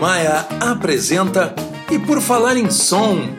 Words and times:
Maia 0.00 0.46
apresenta 0.60 1.52
E 1.90 1.98
por 1.98 2.20
Falar 2.20 2.56
em 2.56 2.70
Som. 2.70 3.36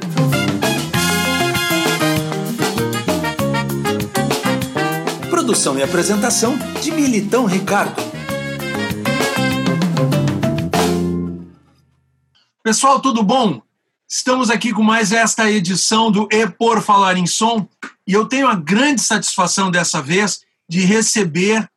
Produção 5.30 5.80
e 5.80 5.84
apresentação 5.84 6.58
de 6.82 6.92
Militão 6.92 7.46
Ricardo. 7.46 7.96
Pessoal, 12.62 13.00
tudo 13.00 13.24
bom? 13.24 13.62
Estamos 14.06 14.50
aqui 14.50 14.74
com 14.74 14.84
mais 14.84 15.14
esta 15.14 15.50
edição 15.50 16.12
do 16.12 16.28
E 16.30 16.46
por 16.46 16.82
Falar 16.82 17.16
em 17.16 17.26
Som 17.26 17.70
e 18.06 18.12
eu 18.12 18.26
tenho 18.26 18.50
a 18.50 18.56
grande 18.56 19.00
satisfação 19.02 19.72
dessa 19.72 20.02
vez 20.02 20.42
de 20.68 20.82
receber 20.82 21.70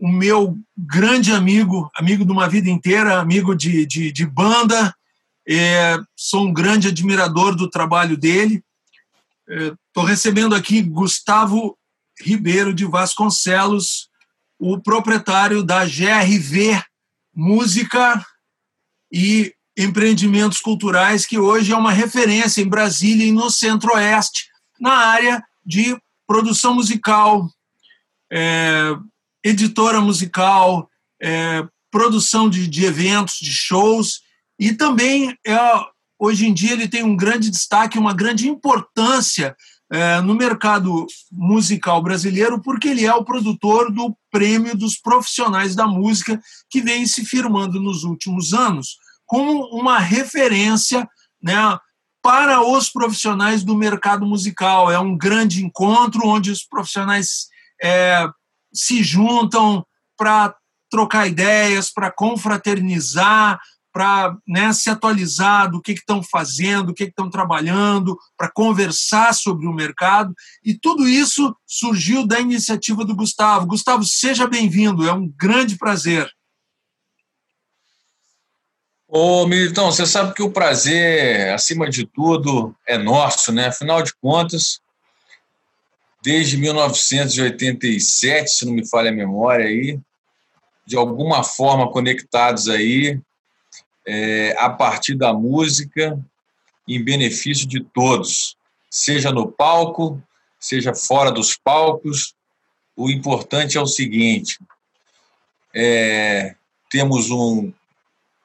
o 0.00 0.08
meu 0.08 0.58
grande 0.74 1.30
amigo, 1.30 1.90
amigo 1.94 2.24
de 2.24 2.32
uma 2.32 2.48
vida 2.48 2.70
inteira, 2.70 3.20
amigo 3.20 3.54
de, 3.54 3.84
de, 3.84 4.10
de 4.10 4.24
banda. 4.24 4.94
É, 5.46 5.98
sou 6.16 6.46
um 6.46 6.52
grande 6.52 6.88
admirador 6.88 7.54
do 7.54 7.68
trabalho 7.68 8.16
dele. 8.16 8.64
Estou 9.46 10.06
é, 10.06 10.08
recebendo 10.08 10.54
aqui 10.54 10.80
Gustavo 10.80 11.76
Ribeiro 12.18 12.72
de 12.72 12.86
Vasconcelos, 12.86 14.08
o 14.58 14.80
proprietário 14.80 15.62
da 15.62 15.84
GRV 15.84 16.82
Música 17.34 18.24
e 19.12 19.54
Empreendimentos 19.76 20.60
Culturais, 20.60 21.26
que 21.26 21.38
hoje 21.38 21.72
é 21.72 21.76
uma 21.76 21.92
referência 21.92 22.62
em 22.62 22.68
Brasília 22.68 23.26
e 23.26 23.32
no 23.32 23.50
Centro-Oeste, 23.50 24.46
na 24.80 24.92
área 24.92 25.42
de 25.64 25.96
produção 26.26 26.74
musical, 26.74 27.50
é, 28.32 28.94
editora 29.44 30.00
musical, 30.00 30.88
é, 31.20 31.62
produção 31.90 32.48
de, 32.48 32.66
de, 32.66 32.84
eventos, 32.84 33.38
de 33.40 33.52
shows, 33.52 34.20
e 34.58 34.72
também, 34.72 35.36
é, 35.46 35.58
hoje 36.18 36.46
em 36.46 36.54
dia, 36.54 36.72
ele 36.72 36.88
tem 36.88 37.02
um 37.02 37.16
grande 37.16 37.50
destaque, 37.50 37.98
uma 37.98 38.14
grande 38.14 38.48
importância 38.48 39.56
é, 39.92 40.20
no 40.20 40.34
mercado 40.34 41.06
musical 41.32 42.02
brasileiro, 42.02 42.60
porque 42.62 42.88
ele 42.88 43.04
é 43.04 43.12
o 43.12 43.24
produtor 43.24 43.92
do 43.92 44.16
Prêmio 44.30 44.76
dos 44.76 44.96
Profissionais 44.96 45.74
da 45.74 45.86
Música, 45.86 46.40
que 46.70 46.80
vem 46.80 47.06
se 47.06 47.24
firmando 47.24 47.80
nos 47.80 48.04
últimos 48.04 48.52
anos 48.52 48.96
como 49.26 49.64
uma 49.76 49.98
referência 49.98 51.08
né, 51.42 51.54
para 52.22 52.60
os 52.60 52.90
profissionais 52.90 53.64
do 53.64 53.76
mercado 53.76 54.26
musical. 54.26 54.90
É 54.90 54.98
um 54.98 55.16
grande 55.16 55.64
encontro 55.64 56.26
onde 56.26 56.50
os 56.50 56.64
profissionais 56.64 57.46
é, 57.82 58.28
se 58.72 59.02
juntam 59.02 59.84
para 60.16 60.54
trocar 60.90 61.26
ideias, 61.26 61.90
para 61.90 62.10
confraternizar, 62.10 63.60
para 63.92 64.36
né, 64.46 64.72
se 64.72 64.88
atualizar 64.88 65.70
do 65.70 65.80
que 65.80 65.92
estão 65.92 66.22
fazendo, 66.22 66.90
o 66.90 66.94
que 66.94 67.04
estão 67.04 67.28
trabalhando, 67.28 68.16
para 68.36 68.50
conversar 68.50 69.34
sobre 69.34 69.66
o 69.66 69.72
mercado. 69.72 70.34
E 70.64 70.74
tudo 70.74 71.08
isso 71.08 71.54
surgiu 71.66 72.26
da 72.26 72.40
iniciativa 72.40 73.04
do 73.04 73.14
Gustavo. 73.14 73.66
Gustavo, 73.66 74.04
seja 74.04 74.46
bem-vindo, 74.46 75.08
é 75.08 75.12
um 75.12 75.28
grande 75.28 75.76
prazer. 75.76 76.30
Ô, 79.12 79.44
Militão, 79.44 79.90
você 79.90 80.06
sabe 80.06 80.34
que 80.34 80.42
o 80.42 80.52
prazer, 80.52 81.52
acima 81.52 81.90
de 81.90 82.06
tudo, 82.06 82.76
é 82.86 82.96
nosso, 82.96 83.50
né? 83.50 83.66
Afinal 83.66 84.02
de 84.02 84.14
contas, 84.14 84.80
desde 86.22 86.56
1987, 86.56 88.50
se 88.50 88.66
não 88.66 88.72
me 88.72 88.86
falha 88.86 89.10
a 89.10 89.14
memória 89.14 89.66
aí, 89.66 89.98
de 90.86 90.96
alguma 90.96 91.42
forma 91.44 91.90
conectados 91.90 92.68
aí, 92.68 93.20
é, 94.06 94.54
a 94.58 94.68
partir 94.70 95.14
da 95.14 95.32
música, 95.32 96.18
em 96.86 97.02
benefício 97.02 97.66
de 97.66 97.80
todos, 97.80 98.56
seja 98.90 99.30
no 99.30 99.50
palco, 99.50 100.22
seja 100.58 100.94
fora 100.94 101.30
dos 101.30 101.56
palcos. 101.56 102.34
O 102.96 103.08
importante 103.08 103.78
é 103.78 103.80
o 103.80 103.86
seguinte: 103.86 104.58
é, 105.74 106.56
temos 106.90 107.30
um 107.30 107.72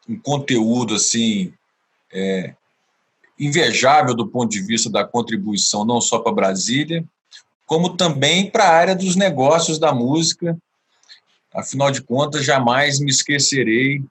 um 0.07 0.19
conteúdo 0.19 0.95
assim 0.95 1.53
é, 2.13 2.53
invejável 3.39 4.15
do 4.15 4.27
ponto 4.27 4.49
de 4.51 4.61
vista 4.61 4.89
da 4.89 5.03
contribuição 5.03 5.83
não 5.83 5.99
só 5.99 6.19
para 6.19 6.31
Brasília, 6.31 7.03
como 7.65 7.95
também 7.95 8.49
para 8.49 8.65
a 8.65 8.75
área 8.75 8.95
dos 8.95 9.15
negócios 9.15 9.79
da 9.79 9.93
música. 9.93 10.57
Afinal 11.53 11.89
de 11.89 12.01
contas, 12.01 12.45
jamais 12.45 12.99
me 12.99 13.09
esquecerei 13.09 14.03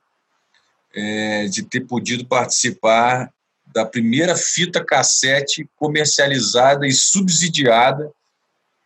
é, 0.94 1.47
de 1.47 1.62
ter 1.62 1.82
podido 1.82 2.26
participar 2.26 3.31
da 3.66 3.84
primeira 3.84 4.37
fita 4.37 4.84
cassete 4.84 5.69
comercializada 5.76 6.87
e 6.87 6.93
subsidiada 6.93 8.10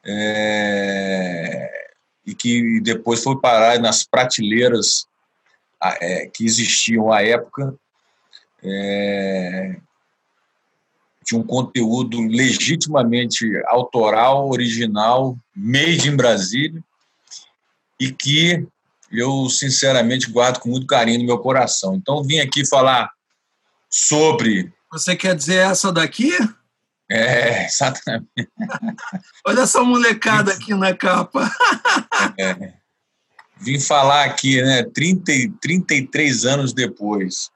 é, 0.04 1.88
e 2.26 2.34
que 2.34 2.80
depois 2.80 3.22
foi 3.22 3.38
parar 3.40 3.78
nas 3.78 4.04
prateleiras 4.04 5.06
é, 6.00 6.26
que 6.26 6.44
existiam 6.44 7.12
à 7.12 7.22
época, 7.22 7.74
é, 8.62 9.76
de 11.28 11.36
um 11.36 11.42
conteúdo 11.42 12.20
legitimamente 12.26 13.44
autoral, 13.66 14.48
original, 14.48 15.36
made 15.54 16.08
in 16.08 16.16
Brasília, 16.16 16.82
e 18.00 18.10
que 18.10 18.66
eu, 19.10 19.48
sinceramente, 19.50 20.30
guardo 20.30 20.58
com 20.58 20.70
muito 20.70 20.86
carinho 20.86 21.18
no 21.18 21.26
meu 21.26 21.38
coração. 21.38 21.94
Então, 21.94 22.22
vim 22.22 22.38
aqui 22.38 22.66
falar 22.66 23.10
sobre. 23.90 24.72
Você 24.90 25.14
quer 25.14 25.34
dizer 25.34 25.56
essa 25.56 25.92
daqui? 25.92 26.32
É, 27.10 27.66
exatamente. 27.66 28.26
Olha 29.46 29.60
essa 29.60 29.82
molecada 29.82 30.52
aqui 30.52 30.74
na 30.74 30.94
capa. 30.94 31.50
É 32.38 32.78
vim 33.60 33.78
falar 33.80 34.24
aqui, 34.24 34.62
né, 34.62 34.82
30, 34.82 35.32
33 35.60 36.44
anos 36.46 36.72
depois, 36.72 37.50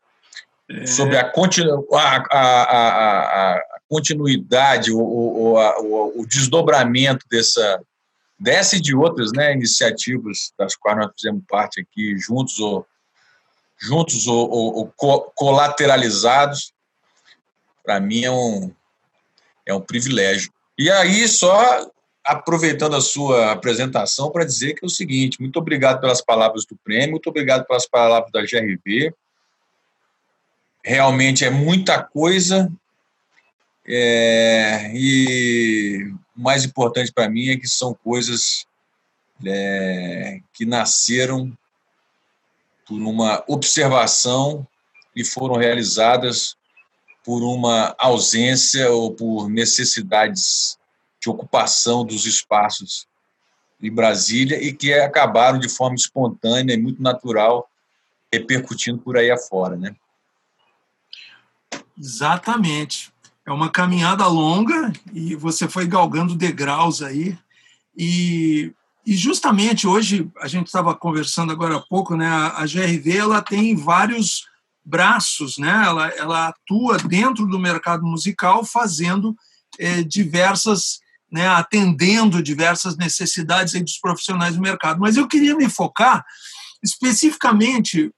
é. 0.80 0.86
sobre 0.86 1.16
a, 1.16 1.30
continu, 1.30 1.86
a, 1.92 2.16
a, 2.30 3.54
a, 3.54 3.62
continuidade, 3.88 4.92
o, 4.92 4.98
o, 4.98 5.54
o, 5.54 6.20
o, 6.20 6.26
desdobramento 6.26 7.26
dessa, 7.30 7.80
dessa 8.38 8.76
e 8.76 8.80
de 8.80 8.94
outras 8.94 9.32
né, 9.32 9.52
iniciativas 9.52 10.52
das 10.58 10.74
quais 10.74 10.98
nós 10.98 11.12
fizemos 11.14 11.42
parte 11.48 11.80
aqui, 11.80 12.16
juntos 12.16 12.58
ou, 12.58 12.86
juntos 13.78 14.26
ou, 14.26 14.50
ou, 14.50 14.92
ou 14.98 15.32
colateralizados, 15.34 16.72
para 17.84 18.00
mim 18.00 18.24
é 18.24 18.30
um, 18.30 18.72
é 19.66 19.74
um 19.74 19.80
privilégio. 19.80 20.50
E 20.78 20.90
aí, 20.90 21.28
só 21.28 21.90
aproveitando 22.24 22.94
a 22.94 23.00
sua 23.00 23.52
apresentação 23.52 24.30
para 24.30 24.44
dizer 24.44 24.74
que 24.74 24.84
é 24.84 24.86
o 24.86 24.90
seguinte: 24.90 25.40
muito 25.40 25.58
obrigado 25.58 26.00
pelas 26.00 26.22
palavras 26.22 26.64
do 26.64 26.76
prêmio, 26.82 27.12
muito 27.12 27.28
obrigado 27.28 27.66
pelas 27.66 27.86
palavras 27.86 28.30
da 28.32 28.40
GRV. 28.40 29.12
Realmente 30.84 31.44
é 31.44 31.50
muita 31.50 32.02
coisa. 32.02 32.70
É, 33.86 34.90
e 34.94 36.12
o 36.36 36.40
mais 36.40 36.64
importante 36.64 37.12
para 37.12 37.28
mim 37.28 37.48
é 37.48 37.56
que 37.56 37.68
são 37.68 37.94
coisas 37.94 38.66
é, 39.44 40.40
que 40.52 40.64
nasceram 40.64 41.56
por 42.86 43.00
uma 43.00 43.44
observação 43.46 44.66
e 45.14 45.24
foram 45.24 45.56
realizadas 45.56 46.56
por 47.24 47.42
uma 47.42 47.94
ausência 47.98 48.90
ou 48.90 49.14
por 49.14 49.48
necessidades 49.48 50.78
de 51.20 51.30
ocupação 51.30 52.04
dos 52.04 52.26
espaços 52.26 53.06
em 53.80 53.92
Brasília 53.92 54.62
e 54.62 54.72
que 54.72 54.92
acabaram 54.92 55.58
de 55.58 55.68
forma 55.68 55.96
espontânea 55.96 56.74
e 56.74 56.80
muito 56.80 57.02
natural 57.02 57.68
repercutindo 58.32 58.98
por 58.98 59.16
aí 59.16 59.30
afora, 59.30 59.76
né? 59.76 59.94
Exatamente. 61.98 63.12
É 63.46 63.52
uma 63.52 63.70
caminhada 63.70 64.26
longa 64.26 64.92
e 65.12 65.34
você 65.34 65.68
foi 65.68 65.86
galgando 65.86 66.34
degraus 66.34 67.02
aí 67.02 67.36
e, 67.96 68.72
e 69.04 69.14
justamente 69.16 69.86
hoje 69.86 70.30
a 70.40 70.46
gente 70.46 70.66
estava 70.66 70.94
conversando 70.94 71.52
agora 71.52 71.76
há 71.76 71.80
pouco, 71.80 72.16
né? 72.16 72.28
A 72.28 72.64
GRV 72.66 73.16
ela 73.16 73.42
tem 73.42 73.74
vários 73.74 74.46
braços, 74.84 75.58
né? 75.58 75.82
Ela, 75.84 76.08
ela 76.10 76.48
atua 76.48 76.98
dentro 76.98 77.46
do 77.46 77.58
mercado 77.58 78.04
musical 78.04 78.64
fazendo 78.64 79.36
é, 79.78 80.02
diversas 80.02 81.00
né, 81.32 81.48
atendendo 81.48 82.42
diversas 82.42 82.94
necessidades 82.94 83.72
dos 83.80 83.98
profissionais 83.98 84.54
do 84.54 84.60
mercado. 84.60 85.00
Mas 85.00 85.16
eu 85.16 85.26
queria 85.26 85.56
me 85.56 85.66
focar 85.66 86.22
especificamente 86.84 88.12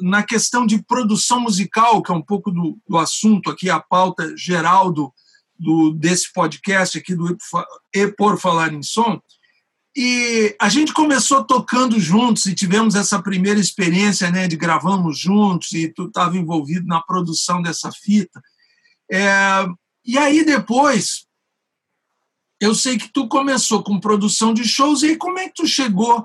na 0.00 0.22
questão 0.22 0.66
de 0.66 0.82
produção 0.82 1.40
musical, 1.40 2.02
que 2.02 2.10
é 2.10 2.14
um 2.14 2.22
pouco 2.22 2.50
do, 2.50 2.78
do 2.88 2.98
assunto 2.98 3.50
aqui, 3.50 3.68
a 3.68 3.80
pauta 3.80 4.36
geral 4.36 4.92
do, 4.92 5.12
do, 5.58 5.92
desse 5.92 6.32
podcast 6.32 6.98
aqui 6.98 7.14
do 7.14 7.36
E 7.94 8.06
Por 8.08 8.38
Falar 8.38 8.72
em 8.72 8.82
Som. 8.82 9.20
E 9.96 10.54
a 10.60 10.68
gente 10.68 10.92
começou 10.92 11.44
tocando 11.44 11.98
juntos 11.98 12.46
e 12.46 12.54
tivemos 12.54 12.94
essa 12.94 13.20
primeira 13.20 13.58
experiência 13.58 14.30
né, 14.30 14.46
de 14.46 14.56
gravamos 14.56 15.18
juntos 15.18 15.72
e 15.72 15.88
tu 15.88 16.06
estava 16.06 16.36
envolvido 16.36 16.86
na 16.86 17.02
produção 17.02 17.60
dessa 17.60 17.90
fita. 17.90 18.40
É, 19.10 19.66
e 20.04 20.16
aí 20.16 20.44
depois, 20.44 21.26
eu 22.60 22.74
sei 22.74 22.96
que 22.96 23.12
tu 23.12 23.26
começou 23.26 23.82
com 23.82 23.98
produção 23.98 24.54
de 24.54 24.64
shows, 24.64 25.02
e 25.02 25.06
aí 25.06 25.16
como 25.16 25.38
é 25.38 25.48
que 25.48 25.54
tu 25.54 25.66
chegou? 25.66 26.24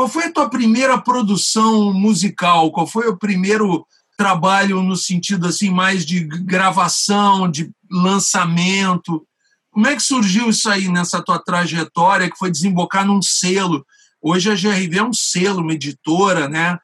Qual 0.00 0.08
foi 0.08 0.24
a 0.24 0.32
tua 0.32 0.48
primeira 0.48 0.98
produção 0.98 1.92
musical? 1.92 2.72
Qual 2.72 2.86
foi 2.86 3.06
o 3.08 3.18
primeiro 3.18 3.86
trabalho 4.16 4.82
no 4.82 4.96
sentido 4.96 5.46
assim 5.46 5.68
mais 5.68 6.06
de 6.06 6.20
gravação, 6.20 7.50
de 7.50 7.70
lançamento? 7.90 9.28
Como 9.70 9.86
é 9.86 9.94
que 9.94 10.02
surgiu 10.02 10.48
isso 10.48 10.70
aí 10.70 10.88
nessa 10.88 11.22
tua 11.22 11.38
trajetória 11.38 12.30
que 12.30 12.38
foi 12.38 12.50
desembocar 12.50 13.04
num 13.04 13.20
selo? 13.20 13.86
Hoje 14.22 14.50
a 14.50 14.54
GRV 14.54 14.96
é 14.96 15.02
um 15.02 15.12
selo, 15.12 15.60
uma 15.60 15.74
editora, 15.74 16.48
né? 16.48 16.78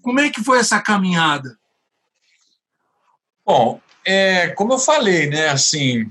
Como 0.00 0.18
é 0.18 0.30
que 0.30 0.42
foi 0.42 0.58
essa 0.58 0.80
caminhada? 0.80 1.54
Bom, 3.44 3.78
é, 4.06 4.48
como 4.52 4.72
eu 4.72 4.78
falei, 4.78 5.28
né? 5.28 5.50
Assim, 5.50 6.10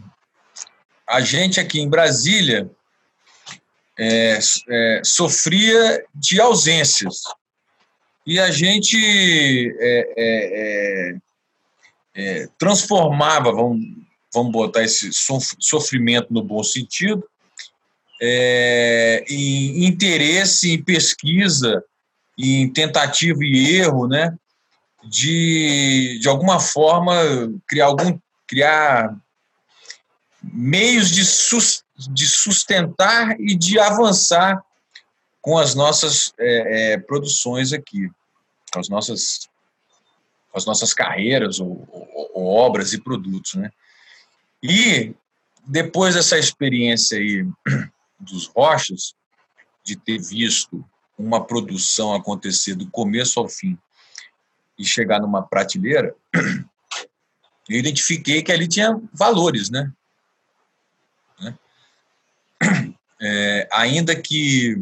a 1.09 1.19
gente 1.21 1.59
aqui 1.59 1.81
em 1.81 1.89
Brasília 1.89 2.69
é, 3.97 4.39
é, 4.69 5.01
sofria 5.03 6.03
de 6.13 6.39
ausências 6.39 7.23
e 8.25 8.39
a 8.39 8.51
gente 8.51 8.97
é, 9.79 10.13
é, 10.17 11.15
é, 11.15 11.17
é 12.15 12.47
transformava, 12.57 13.51
vamos, 13.51 13.85
vamos 14.33 14.51
botar 14.51 14.83
esse 14.83 15.11
sofrimento 15.13 16.33
no 16.33 16.43
bom 16.43 16.63
sentido, 16.63 17.23
em 19.29 19.85
interesse, 19.85 20.71
em 20.71 20.81
pesquisa, 20.81 21.83
em 22.37 22.71
tentativa 22.71 23.39
e 23.43 23.75
erro, 23.75 24.07
né? 24.07 24.35
De, 25.03 26.17
de 26.19 26.27
alguma 26.27 26.59
forma 26.59 27.13
criar 27.67 27.85
algum 27.85 28.17
criar 28.47 29.15
meios 30.41 31.09
de, 31.11 31.25
sus, 31.25 31.83
de 31.97 32.27
sustentar 32.27 33.39
e 33.39 33.55
de 33.55 33.79
avançar 33.79 34.63
com 35.41 35.57
as 35.57 35.75
nossas 35.75 36.33
é, 36.39 36.93
é, 36.93 36.97
produções 36.97 37.71
aqui, 37.71 38.09
com 38.73 38.79
as 38.79 38.89
nossas, 38.89 39.47
com 40.51 40.57
as 40.57 40.65
nossas 40.65 40.93
carreiras 40.93 41.59
ou, 41.59 41.87
ou, 41.91 42.31
ou, 42.33 42.45
obras 42.47 42.93
e 42.93 42.99
produtos, 42.99 43.53
né? 43.55 43.71
E 44.61 45.13
depois 45.65 46.15
dessa 46.15 46.37
experiência 46.37 47.17
aí 47.17 47.47
dos 48.19 48.47
Rochas, 48.47 49.13
de 49.83 49.95
ter 49.95 50.17
visto 50.17 50.83
uma 51.17 51.45
produção 51.45 52.13
acontecer 52.13 52.75
do 52.75 52.89
começo 52.89 53.39
ao 53.39 53.47
fim 53.47 53.77
e 54.77 54.83
chegar 54.83 55.21
numa 55.21 55.43
prateleira, 55.43 56.13
eu 57.69 57.79
identifiquei 57.79 58.41
que 58.41 58.51
ali 58.51 58.67
tinha 58.67 58.99
valores, 59.13 59.69
né? 59.69 59.91
É, 63.21 63.67
ainda 63.71 64.15
que 64.15 64.75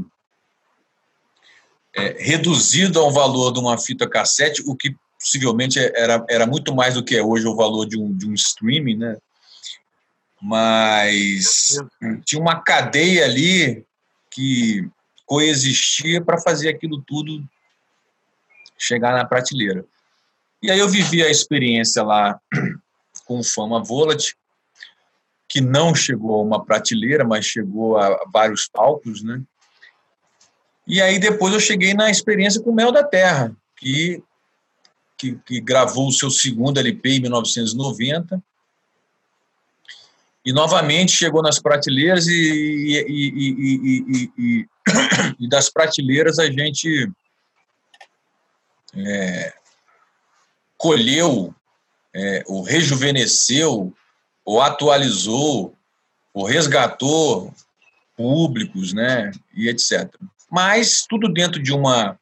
é, 1.95 2.15
reduzido 2.19 2.99
ao 2.99 3.11
valor 3.11 3.51
de 3.51 3.59
uma 3.59 3.77
fita 3.77 4.09
cassete, 4.09 4.63
o 4.65 4.75
que 4.75 4.95
possivelmente 5.19 5.79
era, 5.79 6.25
era 6.29 6.45
muito 6.45 6.75
mais 6.75 6.95
do 6.95 7.03
que 7.03 7.15
é 7.15 7.23
hoje 7.23 7.47
o 7.47 7.55
valor 7.55 7.85
de 7.85 7.97
um, 7.97 8.15
de 8.15 8.27
um 8.27 8.33
streaming, 8.33 8.97
né? 8.97 9.17
Mas 10.41 11.77
tinha 12.25 12.41
uma 12.41 12.59
cadeia 12.61 13.23
ali 13.23 13.85
que 14.29 14.85
coexistia 15.25 16.21
para 16.21 16.41
fazer 16.41 16.67
aquilo 16.67 17.01
tudo 17.01 17.41
chegar 18.77 19.13
na 19.13 19.23
prateleira. 19.23 19.85
E 20.61 20.69
aí 20.69 20.79
eu 20.79 20.89
vivi 20.89 21.23
a 21.23 21.29
experiência 21.29 22.03
lá 22.03 22.39
com 23.25 23.39
o 23.39 23.43
Fama 23.43 23.81
Volat, 23.81 24.33
que 25.53 25.61
não 25.61 25.93
chegou 25.93 26.33
a 26.33 26.41
uma 26.41 26.65
prateleira, 26.65 27.23
mas 27.23 27.45
chegou 27.45 27.95
a 27.95 28.25
vários 28.33 28.67
palcos, 28.67 29.21
né? 29.21 29.39
E 30.87 30.99
aí 30.99 31.19
depois 31.19 31.53
eu 31.53 31.59
cheguei 31.59 31.93
na 31.93 32.09
experiência 32.09 32.59
com 32.59 32.73
Mel 32.73 32.91
da 32.91 33.03
Terra, 33.03 33.55
que, 33.77 34.23
que, 35.15 35.35
que 35.45 35.61
gravou 35.61 36.07
o 36.07 36.11
seu 36.11 36.31
segundo 36.31 36.79
LP 36.79 37.07
em 37.07 37.19
1990, 37.19 38.43
e 40.43 40.51
novamente 40.51 41.11
chegou 41.11 41.43
nas 41.43 41.59
prateleiras 41.59 42.25
e, 42.25 43.05
e, 43.07 44.31
e, 44.35 44.65
e 45.39 45.47
das 45.47 45.69
prateleiras 45.69 46.39
a 46.39 46.47
gente 46.47 47.11
é, 48.95 49.53
colheu, 50.75 51.53
é, 52.11 52.43
o 52.47 52.63
rejuvenesceu 52.63 53.95
ou 54.45 54.61
atualizou, 54.61 55.75
ou 56.33 56.45
resgatou 56.45 57.53
públicos, 58.15 58.93
né, 58.93 59.31
e 59.53 59.69
etc. 59.69 60.09
Mas 60.51 61.05
tudo 61.07 61.31
dentro 61.31 61.61
de 61.61 61.73
uma 61.73 62.17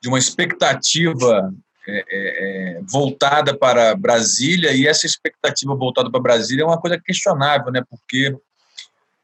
de 0.00 0.08
uma 0.08 0.18
expectativa 0.18 1.52
é, 1.88 1.98
é, 1.98 2.04
é, 2.10 2.80
voltada 2.82 3.56
para 3.56 3.94
Brasília 3.94 4.72
e 4.72 4.86
essa 4.86 5.06
expectativa 5.06 5.74
voltada 5.74 6.10
para 6.10 6.20
Brasília 6.20 6.62
é 6.62 6.66
uma 6.66 6.80
coisa 6.80 7.00
questionável, 7.00 7.72
né? 7.72 7.82
Porque 7.88 8.36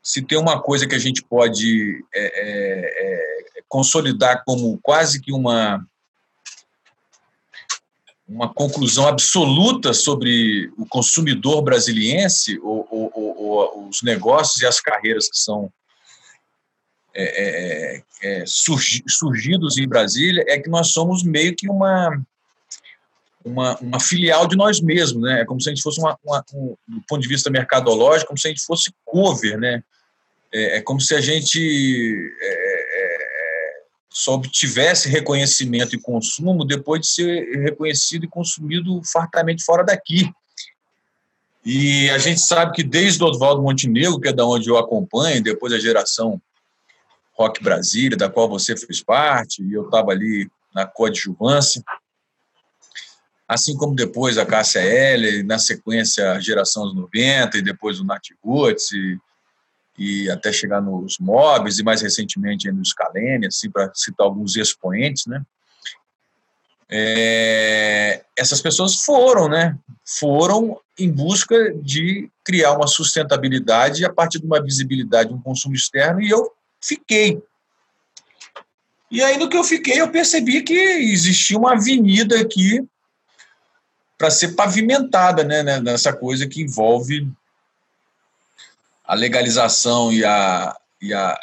se 0.03 0.23
tem 0.23 0.39
uma 0.39 0.61
coisa 0.61 0.87
que 0.87 0.95
a 0.95 0.99
gente 0.99 1.23
pode 1.23 2.05
é, 2.15 2.25
é, 2.25 3.59
é 3.59 3.63
consolidar 3.69 4.43
como 4.45 4.79
quase 4.83 5.21
que 5.21 5.33
uma 5.33 5.85
uma 8.29 8.53
conclusão 8.53 9.07
absoluta 9.07 9.93
sobre 9.93 10.73
o 10.77 10.87
consumidor 10.87 11.63
brasiliense, 11.63 12.59
ou, 12.61 12.87
ou, 12.91 13.13
ou, 13.15 13.89
os 13.89 14.03
negócios 14.03 14.63
e 14.63 14.67
as 14.67 14.81
carreiras 14.81 15.29
que 15.29 15.37
são 15.37 15.71
é, 17.15 17.97
é, 18.25 18.41
é 18.41 18.45
surgidos 18.47 19.77
em 19.77 19.87
Brasília, 19.87 20.45
é 20.47 20.59
que 20.59 20.71
nós 20.71 20.93
somos 20.93 21.23
meio 21.23 21.55
que 21.55 21.69
uma, 21.69 22.25
uma, 23.45 23.77
uma 23.79 24.01
filial 24.01 24.47
de 24.47 24.57
nós 24.57 24.81
mesmos, 24.81 25.23
né? 25.23 25.43
É 25.43 25.45
como 25.45 25.61
se 25.61 25.69
a 25.69 25.75
gente 25.75 25.83
fosse 25.83 26.01
uma, 26.01 26.17
uma 26.25 26.45
um, 26.55 26.77
do 26.89 27.03
ponto 27.07 27.21
de 27.21 27.29
vista 27.29 27.51
mercadológico, 27.51 28.29
como 28.29 28.39
se 28.39 28.49
a 28.49 28.51
gente 28.51 28.65
fosse 28.65 28.93
cover, 29.05 29.59
né? 29.59 29.83
É, 30.53 30.79
é 30.79 30.81
como 30.81 31.01
se 31.01 31.15
a 31.15 31.21
gente 31.21 31.59
é, 32.41 32.62
é 32.62 32.62
só 34.13 34.35
obtivesse 34.35 35.09
reconhecimento 35.09 35.97
e 35.97 36.01
consumo 36.01 36.65
depois 36.65 37.01
de 37.01 37.07
ser 37.09 37.63
reconhecido 37.63 38.25
e 38.25 38.29
consumido 38.29 39.01
fartamente 39.05 39.65
fora 39.65 39.83
daqui. 39.83 40.31
E 41.65 42.11
a 42.11 42.19
gente 42.19 42.41
sabe 42.41 42.73
que 42.73 42.83
desde 42.83 43.23
Oswaldo 43.23 43.63
Montenegro, 43.63 44.21
que 44.21 44.29
é 44.29 44.33
da 44.33 44.45
onde 44.45 44.69
eu 44.69 44.77
acompanho, 44.77 45.43
depois 45.43 45.73
a 45.73 45.79
geração 45.79 46.41
Rock 47.33 47.63
Brasília, 47.63 48.17
da 48.17 48.29
qual 48.29 48.49
você 48.49 48.77
fez 48.77 49.03
parte, 49.03 49.63
e 49.63 49.73
eu 49.73 49.87
estava 49.87 50.11
ali 50.11 50.51
na 50.75 50.87
coadjuvância, 50.87 51.83
assim 53.49 53.77
como 53.77 53.95
depois 53.95 54.39
a 54.39 54.47
Cássia 54.47 54.81
L, 54.81 55.43
na 55.45 55.59
sequência 55.59 56.33
a 56.33 56.41
geração 56.41 56.85
dos 56.85 56.95
90, 56.95 57.59
e 57.59 57.63
depois 57.63 58.01
o 58.01 58.05
Nat 58.05 58.29
Roots, 58.45 58.93
e 58.93 59.19
e 59.99 60.31
até 60.31 60.53
chegar 60.53 60.81
nos 60.81 61.19
mobs 61.19 61.79
e 61.79 61.83
mais 61.83 62.01
recentemente 62.01 62.71
no 62.71 62.85
Scalene, 62.85 63.47
assim, 63.47 63.71
para 63.71 63.91
citar 63.95 64.27
alguns 64.27 64.57
expoentes, 64.57 65.27
né? 65.27 65.43
É, 66.95 68.23
essas 68.37 68.61
pessoas 68.61 68.97
foram, 68.97 69.49
né? 69.49 69.79
Foram 70.05 70.79
em 70.99 71.11
busca 71.11 71.73
de 71.75 72.31
criar 72.45 72.73
uma 72.73 72.87
sustentabilidade 72.87 74.05
a 74.05 74.13
partir 74.13 74.39
de 74.39 74.47
uma 74.47 74.63
visibilidade, 74.63 75.33
um 75.33 75.41
consumo 75.41 75.75
externo, 75.75 76.21
e 76.21 76.29
eu 76.29 76.53
fiquei. 76.81 77.43
E 79.11 79.23
aí, 79.23 79.39
no 79.39 79.49
que 79.49 79.57
eu 79.57 79.65
fiquei, 79.65 80.01
eu 80.01 80.11
percebi 80.11 80.63
que 80.63 80.75
existia 80.75 81.59
uma 81.59 81.73
avenida 81.73 82.39
aqui 82.41 82.87
para 84.19 84.31
ser 84.31 84.55
pavimentada, 84.55 85.43
né? 85.45 85.63
Nessa 85.81 86.13
coisa 86.13 86.47
que 86.47 86.63
envolve 86.63 87.27
a 89.05 89.15
legalização 89.15 90.13
e 90.13 90.25
a, 90.25 90.77
e 91.01 91.13
a 91.13 91.39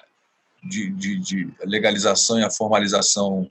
de, 0.64 0.90
de, 0.92 1.20
de 1.20 1.54
legalização 1.64 2.40
e 2.40 2.44
a 2.44 2.52
formalização 2.52 3.50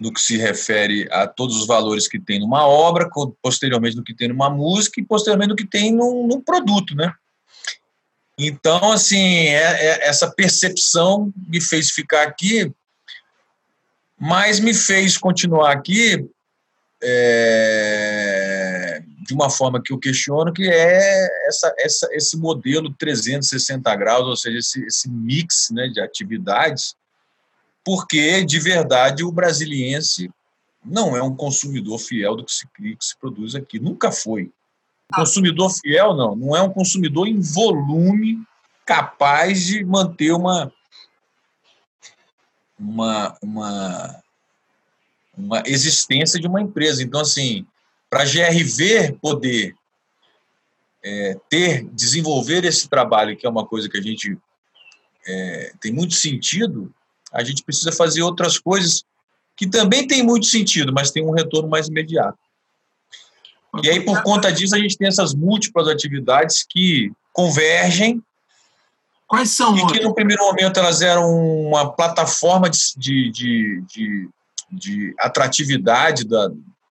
no 0.00 0.12
que 0.12 0.20
se 0.20 0.36
refere 0.38 1.06
a 1.12 1.26
todos 1.26 1.56
os 1.56 1.66
valores 1.66 2.08
que 2.08 2.18
tem 2.18 2.40
numa 2.40 2.66
obra, 2.66 3.08
posteriormente 3.42 3.96
no 3.96 4.04
que 4.04 4.14
tem 4.14 4.28
numa 4.28 4.48
música 4.48 4.98
e 4.98 5.04
posteriormente 5.04 5.50
no 5.50 5.56
que 5.56 5.66
tem 5.66 5.92
num, 5.92 6.26
num 6.26 6.40
produto, 6.40 6.94
né? 6.94 7.12
Então, 8.38 8.92
assim, 8.92 9.48
é, 9.48 9.58
é, 9.58 10.08
essa 10.08 10.30
percepção 10.30 11.30
me 11.36 11.60
fez 11.60 11.90
ficar 11.90 12.22
aqui, 12.22 12.72
mas 14.18 14.58
me 14.58 14.72
fez 14.72 15.18
continuar 15.18 15.72
aqui 15.72 16.26
é, 17.02 18.39
de 19.30 19.34
uma 19.34 19.48
forma 19.48 19.80
que 19.80 19.92
eu 19.92 19.98
questiono, 19.98 20.52
que 20.52 20.68
é 20.68 21.46
essa, 21.46 21.72
essa, 21.78 22.08
esse 22.10 22.36
modelo 22.36 22.92
360 22.98 23.94
graus, 23.94 24.26
ou 24.26 24.36
seja, 24.36 24.58
esse, 24.58 24.84
esse 24.84 25.08
mix 25.08 25.70
né, 25.70 25.86
de 25.86 26.00
atividades, 26.00 26.96
porque, 27.84 28.44
de 28.44 28.58
verdade, 28.58 29.22
o 29.22 29.30
brasiliense 29.30 30.28
não 30.84 31.16
é 31.16 31.22
um 31.22 31.34
consumidor 31.34 32.00
fiel 32.00 32.34
do 32.34 32.44
que 32.44 32.52
se, 32.52 32.66
que 32.74 32.96
se 32.98 33.16
produz 33.16 33.54
aqui. 33.54 33.78
Nunca 33.78 34.10
foi. 34.10 34.50
Consumidor 35.14 35.70
fiel, 35.70 36.12
não. 36.14 36.34
Não 36.34 36.56
é 36.56 36.62
um 36.62 36.72
consumidor 36.72 37.28
em 37.28 37.40
volume 37.40 38.42
capaz 38.84 39.64
de 39.64 39.84
manter 39.84 40.32
uma, 40.32 40.72
uma, 42.76 43.36
uma, 43.40 44.22
uma 45.38 45.62
existência 45.66 46.40
de 46.40 46.48
uma 46.48 46.60
empresa. 46.60 47.00
Então, 47.00 47.20
assim, 47.20 47.64
para 48.10 48.24
a 48.24 48.26
GRV 48.26 49.16
poder 49.22 49.74
é, 51.02 51.38
ter, 51.48 51.84
desenvolver 51.92 52.64
esse 52.64 52.88
trabalho, 52.88 53.36
que 53.36 53.46
é 53.46 53.50
uma 53.50 53.64
coisa 53.64 53.88
que 53.88 53.96
a 53.96 54.02
gente 54.02 54.36
é, 55.26 55.72
tem 55.80 55.92
muito 55.92 56.14
sentido, 56.14 56.92
a 57.32 57.44
gente 57.44 57.62
precisa 57.62 57.92
fazer 57.92 58.22
outras 58.22 58.58
coisas 58.58 59.04
que 59.56 59.66
também 59.66 60.06
tem 60.06 60.22
muito 60.22 60.46
sentido, 60.46 60.92
mas 60.92 61.10
tem 61.10 61.24
um 61.24 61.32
retorno 61.32 61.68
mais 61.68 61.86
imediato. 61.86 62.38
E 63.82 63.88
aí, 63.88 64.00
por 64.04 64.22
conta 64.22 64.52
disso, 64.52 64.74
a 64.74 64.78
gente 64.78 64.98
tem 64.98 65.06
essas 65.06 65.32
múltiplas 65.32 65.86
atividades 65.86 66.64
que 66.68 67.12
convergem. 67.32 68.20
Quais 69.28 69.50
são? 69.50 69.76
E 69.78 69.86
que, 69.86 70.00
no 70.00 70.12
primeiro 70.12 70.42
momento, 70.42 70.80
elas 70.80 71.02
eram 71.02 71.30
uma 71.30 71.92
plataforma 71.92 72.68
de, 72.68 73.30
de, 73.30 73.84
de, 73.86 74.28
de 74.72 75.14
atratividade 75.20 76.24
da, 76.24 76.50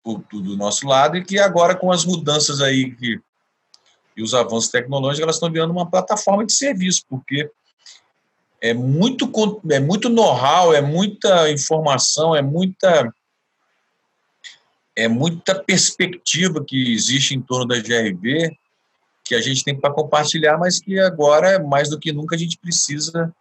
do, 0.05 0.41
do, 0.41 0.55
nosso 0.55 0.87
lado, 0.87 1.17
e 1.17 1.23
que 1.23 1.39
agora, 1.39 1.75
com 1.75 1.91
as 1.91 2.05
mudanças 2.05 2.61
aí 2.61 2.95
que, 2.95 3.19
e 4.15 4.21
os 4.21 4.33
avanços 4.33 4.69
tecnológicos, 4.69 5.23
elas 5.23 5.35
estão 5.35 5.51
virando 5.51 5.71
uma 5.71 5.89
plataforma 5.89 6.45
de 6.45 6.53
serviço, 6.53 7.03
porque 7.09 7.49
é 8.61 8.73
muito, 8.73 9.31
é 9.71 9.79
muito 9.79 10.09
know-how, 10.09 10.73
é 10.73 10.81
muita 10.81 11.51
informação, 11.51 12.35
é 12.35 12.41
muita 12.41 13.11
é 14.97 15.09
muita 15.09 15.53
perspectiva 15.53 16.63
que 16.65 16.93
existe 16.93 17.35
em 17.35 17.41
torno 17.41 17.67
da 17.67 17.75
GRV 17.75 18.55
que 19.25 19.35
a 19.35 19.41
gente 19.41 19.63
tem 19.63 19.75
para 19.75 19.91
compartilhar, 19.91 20.57
mas 20.57 20.79
que 20.79 20.99
agora, 20.99 21.59
mais 21.59 21.89
do 21.89 21.99
que 21.99 22.13
nunca, 22.13 22.35
a 22.35 22.39
gente 22.39 22.57
precisa 22.57 23.33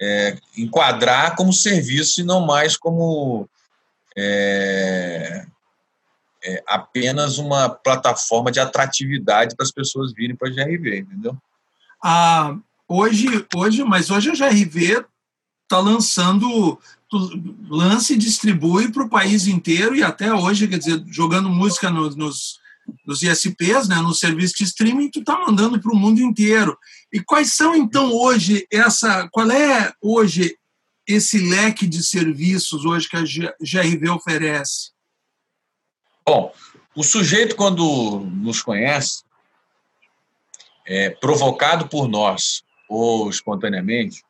é, 0.00 0.38
enquadrar 0.56 1.34
como 1.36 1.52
serviço 1.52 2.20
e 2.20 2.24
não 2.24 2.46
mais 2.46 2.76
como 2.76 3.48
é, 4.16 5.44
é, 6.44 6.62
apenas 6.66 7.38
uma 7.38 7.68
plataforma 7.68 8.52
de 8.52 8.60
atratividade 8.60 9.56
para 9.56 9.64
as 9.64 9.72
pessoas 9.72 10.12
virem 10.12 10.36
para 10.36 10.48
a 10.48 10.52
GRV, 10.52 10.98
entendeu? 10.98 11.36
Ah, 12.02 12.56
hoje, 12.86 13.26
hoje, 13.54 13.82
mas 13.82 14.10
hoje 14.10 14.30
a 14.30 14.34
GRV 14.34 15.04
está 15.64 15.78
lançando 15.80 16.78
lance 17.68 18.14
e 18.14 18.18
distribui 18.18 18.90
para 18.90 19.04
o 19.04 19.08
país 19.08 19.46
inteiro 19.46 19.94
e 19.94 20.02
até 20.02 20.32
hoje, 20.32 20.68
quer 20.68 20.78
dizer, 20.78 21.02
jogando 21.06 21.48
música 21.48 21.90
nos, 21.90 22.16
nos, 22.16 22.58
nos 23.06 23.22
ISPs, 23.22 23.88
né, 23.88 23.96
no 23.96 24.14
serviço 24.14 24.54
de 24.58 24.64
streaming, 24.64 25.10
tu 25.10 25.20
está 25.20 25.38
mandando 25.38 25.80
para 25.80 25.92
o 25.92 25.96
mundo 25.96 26.20
inteiro. 26.20 26.76
E 27.12 27.20
quais 27.20 27.54
são 27.54 27.74
então 27.74 28.12
hoje 28.12 28.66
essa, 28.70 29.28
qual 29.30 29.50
é 29.50 29.92
hoje 30.00 30.56
esse 31.06 31.38
leque 31.38 31.86
de 31.86 32.04
serviços 32.04 32.84
hoje 32.84 33.08
que 33.08 33.16
a 33.16 33.22
GRV 33.22 34.10
oferece? 34.10 34.93
Bom, 36.26 36.54
o 36.94 37.02
sujeito 37.02 37.54
quando 37.54 38.20
nos 38.20 38.62
conhece, 38.62 39.24
é, 40.86 41.10
provocado 41.10 41.86
por 41.88 42.08
nós 42.08 42.64
ou 42.88 43.28
espontaneamente, 43.28 44.24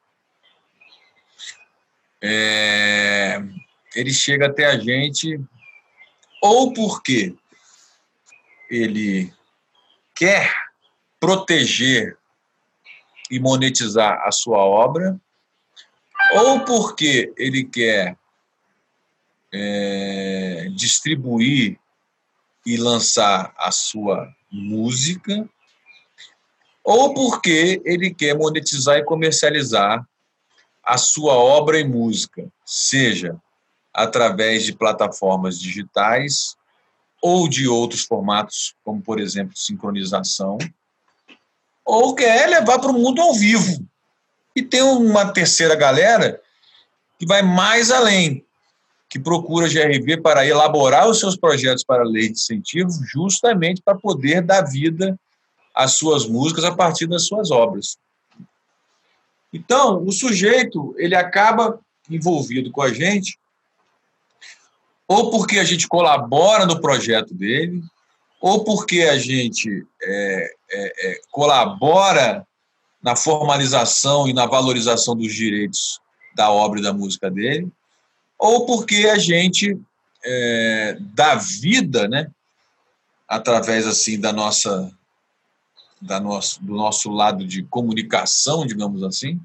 é, 2.20 3.40
ele 3.94 4.12
chega 4.12 4.46
até 4.46 4.66
a 4.66 4.78
gente 4.78 5.40
ou 6.42 6.72
porque 6.72 7.36
ele 8.68 9.32
quer 10.14 10.52
proteger 11.20 12.18
e 13.30 13.38
monetizar 13.38 14.20
a 14.26 14.32
sua 14.32 14.58
obra, 14.58 15.18
ou 16.32 16.64
porque 16.64 17.32
ele 17.36 17.64
quer 17.64 18.16
é, 19.52 20.68
distribuir 20.74 21.78
e 22.66 22.76
lançar 22.76 23.54
a 23.58 23.70
sua 23.70 24.28
música, 24.50 25.48
ou 26.82 27.14
porque 27.14 27.80
ele 27.84 28.12
quer 28.12 28.36
monetizar 28.36 28.98
e 28.98 29.04
comercializar 29.04 30.06
a 30.82 30.98
sua 30.98 31.34
obra 31.34 31.80
em 31.80 31.88
música, 31.88 32.46
seja 32.64 33.36
através 33.92 34.64
de 34.64 34.74
plataformas 34.74 35.58
digitais 35.58 36.56
ou 37.22 37.48
de 37.48 37.66
outros 37.66 38.02
formatos, 38.02 38.74
como, 38.84 39.00
por 39.00 39.18
exemplo, 39.18 39.56
sincronização, 39.56 40.58
ou 41.82 42.14
quer 42.14 42.48
levar 42.48 42.78
para 42.78 42.90
o 42.90 42.98
mundo 42.98 43.22
ao 43.22 43.32
vivo. 43.32 43.86
E 44.54 44.62
tem 44.62 44.82
uma 44.82 45.32
terceira 45.32 45.74
galera 45.74 46.40
que 47.18 47.26
vai 47.26 47.40
mais 47.40 47.90
além, 47.90 48.43
que 49.14 49.20
procura 49.20 49.66
a 49.66 49.68
GRV 49.68 50.22
para 50.22 50.44
elaborar 50.44 51.08
os 51.08 51.20
seus 51.20 51.36
projetos 51.36 51.84
para 51.84 52.02
a 52.02 52.04
lei 52.04 52.26
de 52.26 52.32
incentivo, 52.32 52.90
justamente 53.04 53.80
para 53.80 53.94
poder 53.94 54.42
dar 54.42 54.62
vida 54.62 55.16
às 55.72 55.92
suas 55.92 56.26
músicas 56.26 56.64
a 56.64 56.74
partir 56.74 57.06
das 57.06 57.24
suas 57.24 57.52
obras. 57.52 57.96
Então, 59.52 60.04
o 60.04 60.10
sujeito 60.10 60.96
ele 60.98 61.14
acaba 61.14 61.78
envolvido 62.10 62.72
com 62.72 62.82
a 62.82 62.92
gente, 62.92 63.38
ou 65.06 65.30
porque 65.30 65.60
a 65.60 65.64
gente 65.64 65.86
colabora 65.86 66.66
no 66.66 66.80
projeto 66.80 67.32
dele, 67.32 67.80
ou 68.40 68.64
porque 68.64 69.02
a 69.02 69.16
gente 69.16 69.86
é, 70.02 70.54
é, 70.72 71.10
é, 71.12 71.20
colabora 71.30 72.44
na 73.00 73.14
formalização 73.14 74.26
e 74.26 74.32
na 74.32 74.44
valorização 74.44 75.14
dos 75.14 75.32
direitos 75.32 76.00
da 76.34 76.50
obra 76.50 76.80
e 76.80 76.82
da 76.82 76.92
música 76.92 77.30
dele, 77.30 77.70
ou 78.38 78.66
porque 78.66 79.08
a 79.08 79.18
gente 79.18 79.78
é, 80.24 80.96
dá 81.00 81.34
vida, 81.34 82.08
né, 82.08 82.30
através 83.28 83.86
assim 83.86 84.20
da 84.20 84.32
nossa 84.32 84.90
da 86.00 86.20
nosso, 86.20 86.62
do 86.62 86.74
nosso 86.74 87.10
lado 87.10 87.46
de 87.46 87.62
comunicação, 87.62 88.66
digamos 88.66 89.02
assim, 89.02 89.40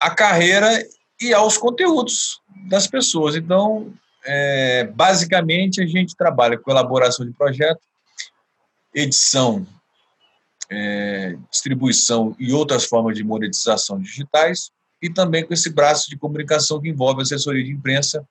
a 0.00 0.10
carreira 0.10 0.82
e 1.20 1.34
aos 1.34 1.58
conteúdos 1.58 2.40
das 2.66 2.86
pessoas. 2.86 3.36
Então, 3.36 3.92
é, 4.24 4.84
basicamente, 4.84 5.82
a 5.82 5.86
gente 5.86 6.16
trabalha 6.16 6.56
com 6.58 6.70
elaboração 6.70 7.26
de 7.26 7.32
projeto, 7.32 7.80
edição, 8.94 9.66
é, 10.70 11.36
distribuição 11.50 12.34
e 12.38 12.52
outras 12.52 12.84
formas 12.86 13.16
de 13.16 13.22
monetização 13.22 14.00
digitais, 14.00 14.72
e 15.02 15.08
também 15.08 15.46
com 15.46 15.54
esse 15.54 15.70
braço 15.70 16.08
de 16.10 16.16
comunicação 16.16 16.80
que 16.80 16.88
envolve 16.88 17.22
assessoria 17.22 17.64
de 17.64 17.70
imprensa, 17.70 18.26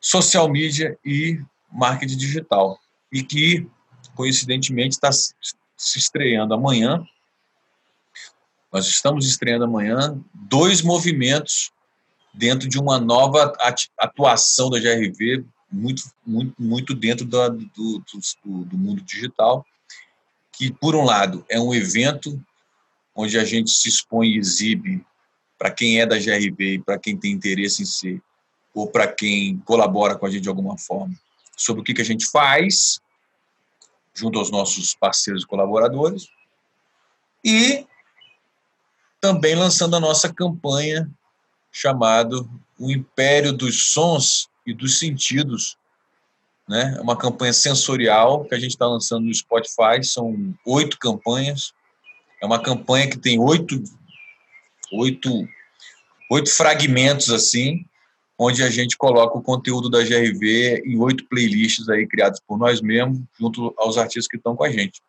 social 0.00 0.48
media 0.48 0.98
e 1.04 1.40
marketing 1.70 2.16
digital. 2.16 2.78
E 3.12 3.22
que 3.22 3.68
coincidentemente, 4.16 4.94
está 4.94 5.12
se 5.12 5.98
estreando 5.98 6.54
amanhã. 6.54 7.06
Nós 8.72 8.86
estamos 8.88 9.26
estreando 9.26 9.64
amanhã 9.64 10.18
dois 10.34 10.82
movimentos 10.82 11.70
dentro 12.34 12.68
de 12.68 12.78
uma 12.78 12.98
nova 12.98 13.52
atuação 13.98 14.70
da 14.70 14.80
GRV, 14.80 15.44
muito, 15.70 16.02
muito, 16.26 16.54
muito 16.58 16.94
dentro 16.94 17.24
do, 17.26 17.48
do, 17.50 18.02
do, 18.44 18.64
do 18.64 18.76
mundo 18.76 19.02
digital, 19.02 19.64
que, 20.52 20.72
por 20.72 20.96
um 20.96 21.04
lado, 21.04 21.44
é 21.48 21.60
um 21.60 21.74
evento 21.74 22.42
onde 23.16 23.38
a 23.38 23.44
gente 23.44 23.70
se 23.70 23.88
expõe 23.88 24.28
e 24.28 24.38
exibe 24.38 25.04
para 25.58 25.70
quem 25.70 26.00
é 26.00 26.06
da 26.06 26.18
GRV 26.18 26.74
e 26.74 26.82
para 26.82 26.98
quem 26.98 27.16
tem 27.16 27.32
interesse 27.32 27.82
em 27.82 27.86
ser, 27.86 28.22
ou 28.74 28.86
para 28.86 29.08
quem 29.08 29.58
colabora 29.60 30.16
com 30.16 30.26
a 30.26 30.30
gente 30.30 30.42
de 30.42 30.48
alguma 30.50 30.76
forma, 30.76 31.14
sobre 31.56 31.80
o 31.80 31.84
que, 31.84 31.94
que 31.94 32.02
a 32.02 32.04
gente 32.04 32.26
faz, 32.26 33.00
junto 34.14 34.38
aos 34.38 34.50
nossos 34.50 34.94
parceiros 34.94 35.44
e 35.44 35.46
colaboradores, 35.46 36.28
e 37.42 37.86
também 39.18 39.54
lançando 39.54 39.96
a 39.96 40.00
nossa 40.00 40.32
campanha 40.32 41.10
chamado 41.72 42.48
O 42.78 42.90
Império 42.90 43.52
dos 43.52 43.92
Sons 43.92 44.48
e 44.66 44.74
dos 44.74 44.98
Sentidos, 44.98 45.78
né? 46.68 46.96
É 46.98 47.00
uma 47.00 47.16
campanha 47.16 47.52
sensorial 47.52 48.44
que 48.44 48.54
a 48.54 48.58
gente 48.58 48.72
está 48.72 48.86
lançando 48.86 49.24
no 49.24 49.34
Spotify, 49.34 50.02
são 50.02 50.54
oito 50.66 50.98
campanhas, 50.98 51.72
é 52.46 52.48
uma 52.48 52.62
campanha 52.62 53.10
que 53.10 53.18
tem 53.18 53.40
oito, 53.40 53.82
oito, 54.92 55.48
oito 56.30 56.50
fragmentos 56.50 57.30
assim, 57.30 57.84
onde 58.38 58.62
a 58.62 58.70
gente 58.70 58.96
coloca 58.96 59.36
o 59.36 59.42
conteúdo 59.42 59.90
da 59.90 60.04
GRV 60.04 60.82
em 60.86 60.96
oito 60.98 61.26
playlists 61.26 61.88
aí 61.88 62.06
criadas 62.06 62.40
por 62.46 62.56
nós 62.56 62.80
mesmos, 62.80 63.20
junto 63.38 63.74
aos 63.76 63.98
artistas 63.98 64.28
que 64.28 64.36
estão 64.36 64.54
com 64.54 64.62
a 64.62 64.70
gente. 64.70 65.02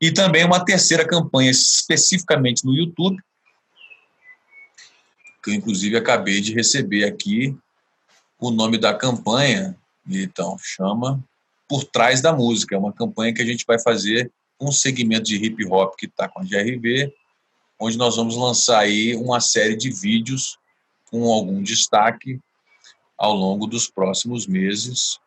E 0.00 0.10
também 0.10 0.44
uma 0.44 0.64
terceira 0.64 1.06
campanha 1.06 1.50
especificamente 1.50 2.64
no 2.64 2.74
YouTube, 2.74 3.22
que 5.42 5.50
eu 5.50 5.54
inclusive 5.54 5.96
acabei 5.96 6.40
de 6.40 6.54
receber 6.54 7.04
aqui 7.04 7.54
o 8.38 8.50
nome 8.50 8.78
da 8.78 8.94
campanha, 8.94 9.76
então 10.08 10.56
chama 10.58 11.22
Por 11.68 11.84
Trás 11.84 12.22
da 12.22 12.32
Música, 12.32 12.74
é 12.74 12.78
uma 12.78 12.92
campanha 12.92 13.34
que 13.34 13.42
a 13.42 13.46
gente 13.46 13.64
vai 13.66 13.78
fazer 13.78 14.32
um 14.62 14.72
segmento 14.72 15.24
de 15.24 15.36
hip 15.36 15.64
hop 15.66 15.94
que 15.96 16.06
está 16.06 16.28
com 16.28 16.40
a 16.40 16.44
GRV, 16.44 17.12
onde 17.78 17.98
nós 17.98 18.16
vamos 18.16 18.36
lançar 18.36 18.78
aí 18.78 19.16
uma 19.16 19.40
série 19.40 19.76
de 19.76 19.90
vídeos 19.90 20.56
com 21.10 21.30
algum 21.32 21.62
destaque 21.62 22.40
ao 23.18 23.34
longo 23.34 23.66
dos 23.66 23.88
próximos 23.88 24.46
meses, 24.46 25.18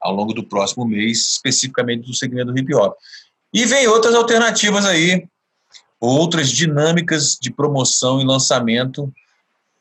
ao 0.00 0.14
longo 0.14 0.32
do 0.32 0.44
próximo 0.44 0.84
mês, 0.84 1.32
especificamente 1.32 2.06
do 2.06 2.14
segmento 2.14 2.52
do 2.52 2.58
hip 2.58 2.74
hop. 2.74 2.94
E 3.52 3.64
vem 3.64 3.86
outras 3.86 4.14
alternativas 4.14 4.84
aí, 4.84 5.26
outras 6.00 6.50
dinâmicas 6.50 7.38
de 7.40 7.50
promoção 7.50 8.20
e 8.20 8.24
lançamento, 8.24 9.12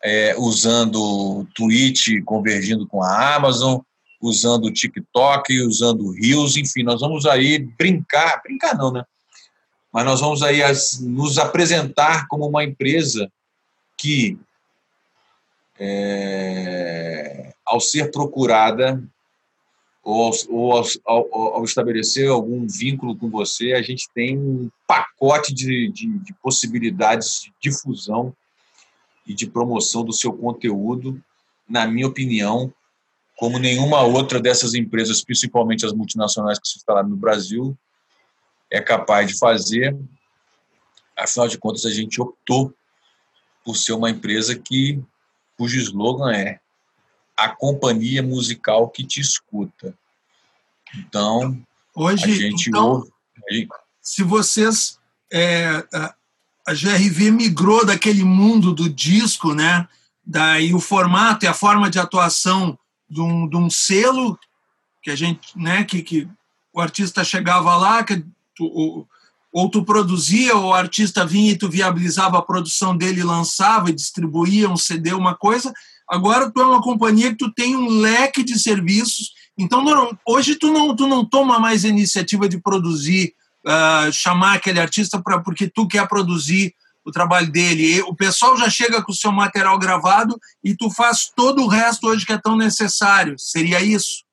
é, 0.03 0.35
usando 0.37 1.01
o 1.01 1.47
Twitch 1.53 2.23
convergindo 2.23 2.87
com 2.87 3.03
a 3.03 3.35
Amazon, 3.35 3.79
usando 4.21 4.65
o 4.65 4.73
TikTok, 4.73 5.61
usando 5.61 6.05
o 6.05 6.11
Reels, 6.11 6.57
enfim, 6.57 6.83
nós 6.83 7.01
vamos 7.01 7.25
aí 7.25 7.59
brincar, 7.59 8.41
brincar 8.41 8.75
não, 8.75 8.91
né? 8.91 9.03
Mas 9.91 10.05
nós 10.05 10.19
vamos 10.19 10.43
aí 10.43 10.61
nos 11.01 11.37
apresentar 11.37 12.27
como 12.27 12.47
uma 12.47 12.63
empresa 12.63 13.31
que, 13.97 14.37
é, 15.79 17.53
ao 17.65 17.79
ser 17.79 18.11
procurada 18.11 19.01
ou, 20.03 20.31
ou 20.49 20.73
ao, 20.73 21.55
ao, 21.55 21.63
estabelecer 21.65 22.29
algum 22.29 22.65
vínculo 22.65 23.15
com 23.17 23.29
você, 23.29 23.73
a 23.73 23.81
gente 23.81 24.07
tem 24.13 24.37
um 24.37 24.69
pacote 24.87 25.53
de, 25.53 25.91
de, 25.91 26.07
de 26.19 26.33
possibilidades 26.41 27.41
de 27.41 27.53
difusão 27.61 28.33
e 29.25 29.33
de 29.33 29.47
promoção 29.47 30.05
do 30.05 30.13
seu 30.13 30.31
conteúdo, 30.31 31.21
na 31.67 31.85
minha 31.85 32.07
opinião, 32.07 32.73
como 33.37 33.59
nenhuma 33.59 34.01
outra 34.01 34.41
dessas 34.41 34.73
empresas, 34.73 35.23
principalmente 35.23 35.85
as 35.85 35.93
multinacionais 35.93 36.57
que 36.57 36.67
se 36.67 36.77
instalaram 36.77 37.07
no 37.07 37.15
Brasil, 37.15 37.77
é 38.69 38.81
capaz 38.81 39.27
de 39.27 39.37
fazer. 39.37 39.95
Afinal 41.15 41.47
de 41.47 41.57
contas, 41.57 41.85
a 41.85 41.91
gente 41.91 42.19
optou 42.19 42.73
por 43.63 43.77
ser 43.77 43.93
uma 43.93 44.09
empresa 44.09 44.57
que 44.57 44.99
cujo 45.55 45.79
slogan 45.79 46.33
é 46.33 46.59
a 47.37 47.49
companhia 47.49 48.23
musical 48.23 48.89
que 48.89 49.05
te 49.05 49.21
escuta. 49.21 49.95
Então, 50.95 51.61
hoje 51.93 52.23
a 52.23 52.27
gente 52.35 52.69
então, 52.69 52.89
ouve. 52.89 53.11
Se 54.01 54.23
vocês 54.23 54.99
é, 55.31 55.85
a 56.67 56.73
GRV 56.73 57.29
migrou 57.29 57.85
daquele 57.85 58.23
mundo 58.23 58.73
do 58.73 58.89
disco, 58.89 59.53
né? 59.53 59.87
Daí 60.25 60.73
o 60.73 60.79
formato 60.79 61.45
e 61.45 61.47
a 61.47 61.53
forma 61.53 61.87
de 61.87 61.99
atuação 61.99 62.77
de 63.09 63.21
um, 63.21 63.47
de 63.47 63.55
um 63.55 63.69
selo 63.69 64.37
que 65.01 65.11
a 65.11 65.15
gente, 65.15 65.57
né, 65.57 65.83
que, 65.83 66.01
que 66.01 66.27
o 66.73 66.81
artista 66.81 67.23
chegava 67.23 67.75
lá, 67.75 68.03
que 68.03 68.23
tu, 68.55 69.07
ou 69.51 69.69
tu 69.69 69.83
produzia, 69.83 70.55
ou 70.55 70.65
o 70.65 70.73
artista 70.73 71.25
vinha 71.25 71.51
e 71.51 71.57
tu 71.57 71.69
viabilizava 71.69 72.37
a 72.37 72.41
produção 72.41 72.95
dele, 72.95 73.23
lançava 73.23 73.89
e 73.89 73.95
distribuía 73.95 74.69
um 74.69 74.77
CD, 74.77 75.13
uma 75.13 75.35
coisa. 75.35 75.73
Agora 76.07 76.51
tu 76.51 76.61
é 76.61 76.65
uma 76.65 76.81
companhia 76.81 77.31
que 77.31 77.37
tu 77.37 77.51
tem 77.51 77.75
um 77.75 77.87
leque 77.99 78.43
de 78.43 78.59
serviços. 78.59 79.31
Então 79.57 79.83
hoje 80.25 80.55
tu 80.55 80.71
não 80.71 80.95
tu 80.95 81.07
não 81.07 81.25
toma 81.25 81.57
mais 81.57 81.83
a 81.83 81.89
iniciativa 81.89 82.47
de 82.47 82.59
produzir, 82.59 83.33
uh, 83.65 84.11
chamar 84.11 84.55
aquele 84.55 84.79
artista 84.79 85.19
para 85.21 85.39
porque 85.39 85.67
tu 85.67 85.87
quer 85.87 86.07
produzir 86.07 86.75
o 87.07 87.11
trabalho 87.11 87.49
dele. 87.49 88.01
O 88.01 88.13
pessoal 88.13 88.57
já 88.57 88.69
chega 88.69 89.01
com 89.01 89.13
o 89.13 89.15
seu 89.15 89.31
material 89.31 89.79
gravado 89.79 90.37
e 90.61 90.75
tu 90.75 90.91
faz 90.91 91.31
todo 91.33 91.63
o 91.63 91.67
resto 91.67 92.05
hoje 92.05 92.25
que 92.25 92.33
é 92.33 92.37
tão 92.37 92.57
necessário. 92.57 93.39
Seria 93.39 93.81
isso? 93.81 94.25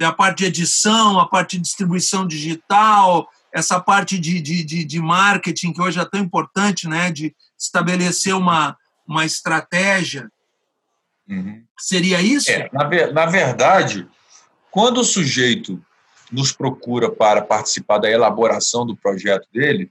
A 0.00 0.12
parte 0.12 0.38
de 0.38 0.46
edição, 0.46 1.20
a 1.20 1.28
parte 1.28 1.56
de 1.56 1.64
distribuição 1.64 2.26
digital, 2.26 3.28
essa 3.52 3.78
parte 3.78 4.18
de, 4.18 4.40
de, 4.40 4.64
de, 4.64 4.84
de 4.84 5.00
marketing 5.00 5.72
que 5.72 5.82
hoje 5.82 6.00
é 6.00 6.04
tão 6.06 6.20
importante, 6.20 6.88
né? 6.88 7.12
De 7.12 7.34
estabelecer 7.58 8.34
uma, 8.34 8.74
uma 9.06 9.26
estratégia. 9.26 10.30
Uhum. 11.28 11.62
Seria 11.78 12.22
isso? 12.22 12.50
É, 12.50 12.70
na, 12.72 13.12
na 13.12 13.26
verdade, 13.26 14.08
quando 14.70 14.98
o 14.98 15.04
sujeito 15.04 15.78
nos 16.32 16.52
procura 16.52 17.10
para 17.10 17.42
participar 17.42 17.98
da 17.98 18.10
elaboração 18.10 18.86
do 18.86 18.96
projeto 18.96 19.46
dele, 19.52 19.90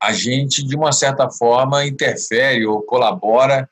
a 0.00 0.12
gente, 0.12 0.62
de 0.62 0.76
uma 0.76 0.92
certa 0.92 1.30
forma, 1.30 1.86
interfere 1.86 2.66
ou 2.66 2.82
colabora, 2.82 3.68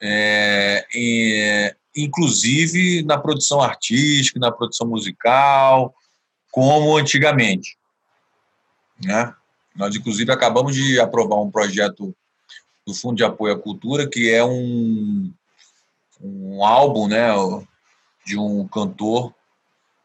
é, 0.00 1.74
inclusive 1.96 3.02
na 3.02 3.18
produção 3.18 3.60
artística, 3.60 4.38
na 4.38 4.52
produção 4.52 4.86
musical, 4.86 5.94
como 6.50 6.96
antigamente. 6.96 7.76
Né? 9.02 9.32
Nós, 9.74 9.94
inclusive, 9.94 10.30
acabamos 10.32 10.74
de 10.74 10.98
aprovar 10.98 11.40
um 11.40 11.50
projeto 11.50 12.14
do 12.86 12.94
Fundo 12.94 13.16
de 13.16 13.24
Apoio 13.24 13.54
à 13.54 13.58
Cultura, 13.58 14.08
que 14.08 14.30
é 14.30 14.44
um, 14.44 15.32
um 16.20 16.64
álbum 16.64 17.08
né, 17.08 17.28
de 18.24 18.38
um 18.38 18.66
cantor 18.68 19.34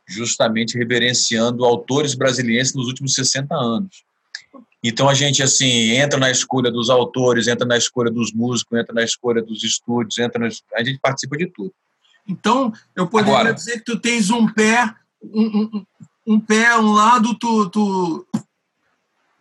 justamente 0.08 0.78
reverenciando 0.78 1.64
autores 1.64 2.16
brasileiros 2.16 2.74
nos 2.74 2.88
últimos 2.88 3.14
60 3.14 3.56
anos. 3.56 4.04
Então 4.84 5.08
a 5.08 5.14
gente 5.14 5.44
assim 5.44 5.92
entra 5.92 6.20
na 6.20 6.32
escolha 6.32 6.72
dos 6.72 6.90
autores, 6.90 7.48
entra 7.48 7.68
na 7.68 7.78
escolha 7.78 8.10
dos 8.10 8.34
músicos, 8.34 8.80
entra 8.80 8.94
na 8.94 9.04
escolha 9.04 9.42
dos 9.42 9.64
estúdios, 9.64 10.18
entra 10.18 10.40
na... 10.40 10.50
a 10.76 10.84
gente 10.84 11.00
participa 11.00 11.38
de 11.38 11.48
tudo. 11.48 11.74
Então 12.28 12.74
eu 12.96 13.08
poderia 13.08 13.34
Agora, 13.34 13.54
dizer 13.54 13.80
que 13.80 13.86
tu 13.86 14.00
tens 14.00 14.30
um 14.30 14.48
pé, 14.52 14.94
um, 15.24 15.46
um, 15.46 15.86
um 16.26 16.40
pé, 16.40 16.76
um 16.78 16.92
lado 16.94 17.36
tu, 17.36 17.70
tu 17.70 18.26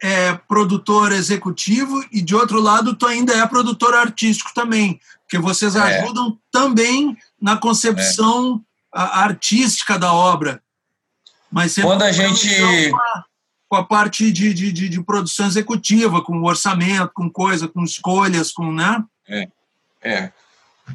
é 0.03 0.35
produtor 0.35 1.13
executivo 1.13 2.05
e 2.13 2.21
de 2.21 2.35
outro 2.35 2.61
lado 2.61 2.95
tu 2.95 3.07
ainda 3.07 3.35
é 3.35 3.47
produtor 3.47 3.95
artístico 3.95 4.53
também, 4.55 5.01
porque 5.23 5.39
vocês 5.39 5.75
é. 5.75 5.81
ajudam 5.81 6.39
também 6.51 7.17
na 7.41 7.57
concepção 7.57 8.63
é. 8.95 9.01
artística 9.01 9.99
da 9.99 10.13
obra. 10.13 10.63
Mas 11.51 11.75
quando 11.77 12.03
a 12.03 12.13
gente 12.13 12.49
uma 12.91 13.25
com 13.71 13.77
a 13.77 13.85
parte 13.85 14.33
de, 14.33 14.53
de, 14.53 14.73
de, 14.73 14.89
de 14.89 15.01
produção 15.05 15.47
executiva, 15.47 16.21
com 16.25 16.43
orçamento, 16.43 17.13
com 17.15 17.31
coisa, 17.31 17.69
com 17.69 17.85
escolhas, 17.85 18.51
com, 18.51 18.73
né? 18.73 19.05
É, 19.29 19.49
é. 20.03 20.33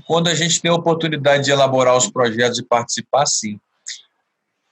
Quando 0.06 0.28
a 0.28 0.36
gente 0.36 0.62
tem 0.62 0.70
a 0.70 0.76
oportunidade 0.76 1.46
de 1.46 1.52
elaborar 1.52 1.96
os 1.96 2.10
projetos 2.10 2.60
e 2.60 2.64
participar, 2.64 3.26
sim. 3.28 3.58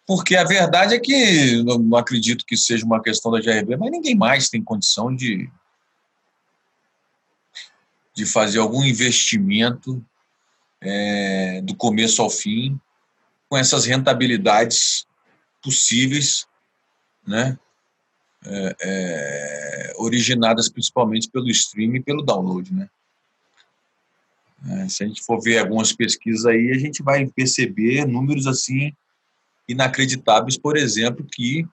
Porque 0.06 0.36
a 0.36 0.44
verdade 0.44 0.94
é 0.94 1.00
que 1.00 1.64
não 1.64 1.96
acredito 1.96 2.46
que 2.46 2.58
seja 2.58 2.86
uma 2.86 3.02
questão 3.02 3.32
da 3.32 3.40
GRB, 3.40 3.78
mas 3.78 3.90
ninguém 3.90 4.16
mais 4.16 4.50
tem 4.50 4.62
condição 4.62 5.16
de, 5.16 5.50
de 8.14 8.26
fazer 8.26 8.60
algum 8.60 8.84
investimento 8.84 10.04
é, 10.82 11.62
do 11.62 11.74
começo 11.74 12.22
ao 12.22 12.30
fim 12.30 12.78
com 13.48 13.56
essas 13.56 13.86
rentabilidades 13.86 15.08
possíveis, 15.62 16.46
né? 17.26 17.58
É, 18.46 18.76
é, 18.82 19.94
originadas 19.98 20.70
principalmente 20.70 21.30
pelo 21.30 21.50
streaming 21.50 21.98
e 21.98 22.04
pelo 22.04 22.22
download, 22.22 22.74
né? 22.74 22.90
É, 24.70 24.88
se 24.88 25.04
a 25.04 25.08
gente 25.08 25.22
for 25.22 25.42
ver 25.42 25.60
algumas 25.60 25.92
pesquisas 25.92 26.46
aí, 26.46 26.72
a 26.72 26.78
gente 26.78 27.04
vai 27.04 27.26
perceber 27.28 28.06
números 28.06 28.48
assim 28.48 28.94
inacreditáveis, 29.68 30.58
por 30.58 30.78
exemplo, 30.78 31.26
que 31.26 31.68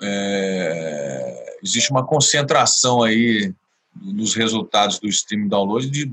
é, 0.00 1.58
existe 1.62 1.90
uma 1.90 2.06
concentração 2.06 3.02
aí 3.02 3.52
nos 3.94 4.34
resultados 4.34 4.98
do 4.98 5.08
streaming 5.08 5.48
download 5.48 5.88
de 5.88 6.12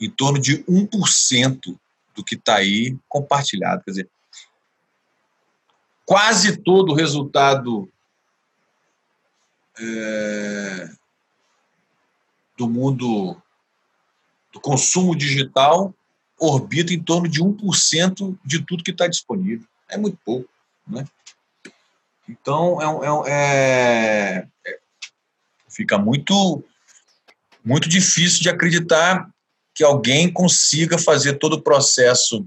em 0.00 0.08
torno 0.08 0.40
de 0.40 0.64
1% 0.64 1.78
do 2.14 2.24
que 2.24 2.34
está 2.34 2.56
aí 2.56 2.96
compartilhado. 3.06 3.82
Quer 3.84 3.90
dizer, 3.90 4.10
quase 6.10 6.56
todo 6.56 6.90
o 6.90 6.94
resultado 6.96 7.88
é, 9.78 10.90
do 12.58 12.68
mundo 12.68 13.40
do 14.52 14.60
consumo 14.60 15.14
digital 15.14 15.94
orbita 16.36 16.92
em 16.92 17.00
torno 17.00 17.28
de 17.28 17.40
1% 17.40 18.36
de 18.44 18.66
tudo 18.66 18.82
que 18.82 18.90
está 18.90 19.06
disponível. 19.06 19.64
É 19.88 19.96
muito 19.96 20.18
pouco. 20.24 20.50
Né? 20.84 21.06
Então, 22.28 22.82
é, 22.82 23.30
é, 23.30 24.48
é, 24.66 24.78
fica 25.68 25.96
muito, 25.96 26.64
muito 27.64 27.88
difícil 27.88 28.42
de 28.42 28.48
acreditar 28.48 29.30
que 29.72 29.84
alguém 29.84 30.32
consiga 30.32 30.98
fazer 30.98 31.38
todo 31.38 31.52
o 31.52 31.62
processo 31.62 32.44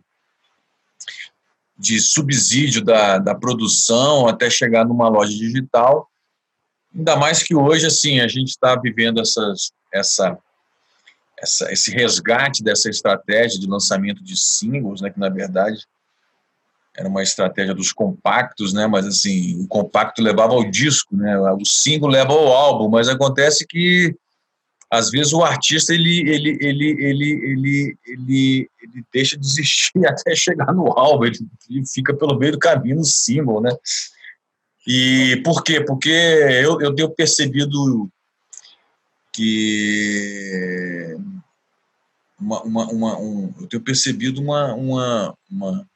de 1.84 2.00
subsídio 2.00 2.82
da, 2.82 3.17
da 3.17 3.36
produção 3.36 4.26
até 4.26 4.50
chegar 4.50 4.86
numa 4.86 5.10
loja 5.10 5.38
digital. 5.38 6.10
Ainda 6.96 7.17
mais 7.17 7.43
que 7.43 7.54
hoje, 7.54 7.86
assim, 7.86 8.22
a 8.22 8.28
gente 8.28 8.52
está 8.52 8.74
vivendo 8.80 9.19
essas, 9.19 9.74
essa, 9.93 10.38
essa, 11.38 11.69
esse 11.74 11.91
resgate 11.91 12.63
dessa 12.63 12.89
estratégia 12.89 13.60
de 13.60 13.67
lançamento 13.67 14.24
de 14.24 14.39
singles, 14.39 15.02
né, 15.02 15.10
que 15.10 15.19
na 15.19 15.28
verdade 15.28 15.86
era 16.96 17.10
uma 17.10 17.22
estratégia 17.22 17.74
dos 17.74 17.91
compactos, 17.91 18.72
né? 18.72 18.88
Mas 18.88 19.06
assim, 19.06 19.60
o 19.62 19.67
compacto 19.67 20.22
levava 20.22 20.54
ao 20.54 20.69
disco, 20.69 21.17
né? 21.17 21.38
O 21.39 21.65
single 21.65 22.08
leva 22.08 22.32
ao 22.32 22.48
álbum, 22.48 22.88
mas 22.88 23.10
acontece 23.10 23.65
que 23.67 24.15
às 24.94 25.10
vezes 25.10 25.34
o 25.34 25.44
artista 25.44 25.92
ele 25.92 26.20
ele 26.30 26.58
ele 26.62 26.90
ele 27.02 27.50
ele 27.56 28.00
ele, 28.06 28.70
deixa 29.12 29.36
de 29.36 29.44
existir 29.44 29.92
até 30.06 30.36
chegar 30.36 30.72
no 30.72 30.88
álbum, 30.92 31.26
ele, 31.26 31.40
fica 31.92 32.14
pelo 32.14 32.38
meio 32.38 32.52
do 32.52 32.60
caminho 32.60 32.98
no 32.98 33.04
single, 33.04 33.60
né? 33.60 33.72
E 34.86 35.42
por 35.44 35.64
quê? 35.64 35.82
Porque 35.82 36.10
eu, 36.10 36.80
eu 36.80 36.94
tenho 36.94 37.10
percebido 37.10 38.08
que 39.32 41.18
uma, 42.40 42.62
uma, 42.62 42.86
uma 42.92 43.20
um, 43.20 43.52
eu 43.62 43.68
tenho 43.68 43.82
percebido 43.82 44.42
uma, 44.42 44.76
uma, 44.76 45.36
uma 45.50 45.88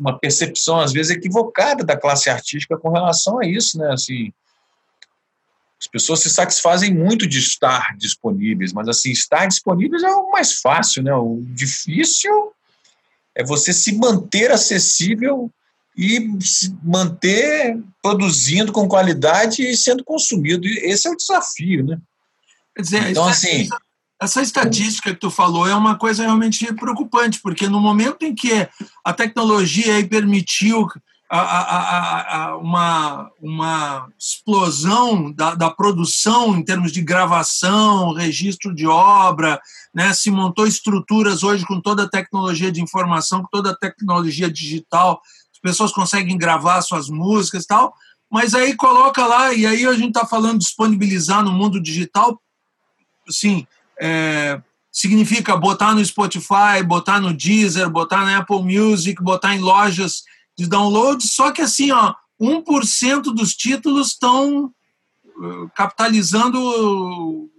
uma 0.00 0.18
percepção, 0.18 0.80
às 0.80 0.92
vezes, 0.94 1.14
equivocada 1.14 1.84
da 1.84 1.94
classe 1.94 2.30
artística 2.30 2.78
com 2.78 2.90
relação 2.90 3.38
a 3.38 3.46
isso, 3.46 3.76
né? 3.76 3.92
Assim, 3.92 4.32
as 5.80 5.86
pessoas 5.86 6.20
se 6.20 6.28
satisfazem 6.28 6.94
muito 6.94 7.26
de 7.26 7.38
estar 7.38 7.96
disponíveis, 7.96 8.72
mas, 8.72 8.86
assim, 8.86 9.10
estar 9.10 9.46
disponíveis 9.46 10.02
é 10.02 10.10
o 10.10 10.30
mais 10.30 10.60
fácil, 10.60 11.02
né? 11.02 11.14
O 11.14 11.40
difícil 11.42 12.52
é 13.34 13.42
você 13.42 13.72
se 13.72 13.96
manter 13.96 14.50
acessível 14.50 15.50
e 15.96 16.38
se 16.42 16.76
manter 16.82 17.82
produzindo 18.02 18.72
com 18.72 18.86
qualidade 18.86 19.62
e 19.62 19.74
sendo 19.74 20.04
consumido. 20.04 20.68
Esse 20.68 21.08
é 21.08 21.10
o 21.10 21.16
desafio, 21.16 21.86
né? 21.86 21.98
Quer 22.76 22.82
dizer, 22.82 23.10
então, 23.10 23.26
assim... 23.26 23.68
Essa 24.22 24.42
estatística 24.42 25.14
que 25.14 25.18
tu 25.18 25.30
falou 25.30 25.66
é 25.66 25.74
uma 25.74 25.96
coisa 25.96 26.24
realmente 26.24 26.70
preocupante, 26.74 27.40
porque 27.40 27.66
no 27.66 27.80
momento 27.80 28.22
em 28.22 28.34
que 28.34 28.68
a 29.02 29.14
tecnologia 29.14 30.06
permitiu 30.06 30.86
a, 31.32 31.38
a, 31.38 32.36
a, 32.36 32.56
uma, 32.56 33.30
uma 33.40 34.08
explosão 34.18 35.30
da, 35.30 35.54
da, 35.54 35.70
produção 35.70 36.56
em 36.56 36.64
termos 36.64 36.90
de 36.90 37.00
gravação, 37.00 38.12
registro 38.12 38.74
de 38.74 38.84
obra, 38.84 39.60
né? 39.94 40.12
se 40.12 40.28
montou 40.28 40.66
estruturas 40.66 41.44
hoje 41.44 41.64
com 41.64 41.80
toda 41.80 42.02
a 42.02 42.08
tecnologia 42.08 42.72
de 42.72 42.82
informação, 42.82 43.42
com 43.42 43.48
toda 43.48 43.70
a 43.70 43.76
tecnologia 43.76 44.50
digital, 44.50 45.20
as 45.52 45.60
pessoas 45.60 45.92
conseguem 45.92 46.36
gravar 46.36 46.82
suas 46.82 47.08
músicas 47.08 47.62
e 47.62 47.66
tal, 47.68 47.94
mas 48.28 48.52
aí 48.52 48.74
coloca 48.74 49.24
lá, 49.24 49.54
e 49.54 49.64
aí 49.66 49.86
a 49.86 49.92
gente 49.92 50.08
está 50.08 50.26
falando 50.26 50.58
disponibilizar 50.58 51.44
no 51.44 51.52
mundo 51.52 51.80
digital, 51.80 52.42
assim, 53.28 53.64
é, 54.00 54.60
significa 54.90 55.56
botar 55.56 55.94
no 55.94 56.04
Spotify, 56.04 56.82
botar 56.84 57.20
no 57.20 57.32
Deezer, 57.32 57.88
botar 57.88 58.24
na 58.24 58.38
Apple 58.38 58.64
Music, 58.64 59.22
botar 59.22 59.54
em 59.54 59.60
lojas 59.60 60.24
de 60.60 60.68
download, 60.68 61.26
só 61.26 61.50
que 61.50 61.62
assim, 61.62 61.90
ó, 61.90 62.14
1% 62.38 63.22
dos 63.32 63.54
títulos 63.54 64.08
estão 64.08 64.66
uh, 65.36 65.70
capitalizando 65.74 67.50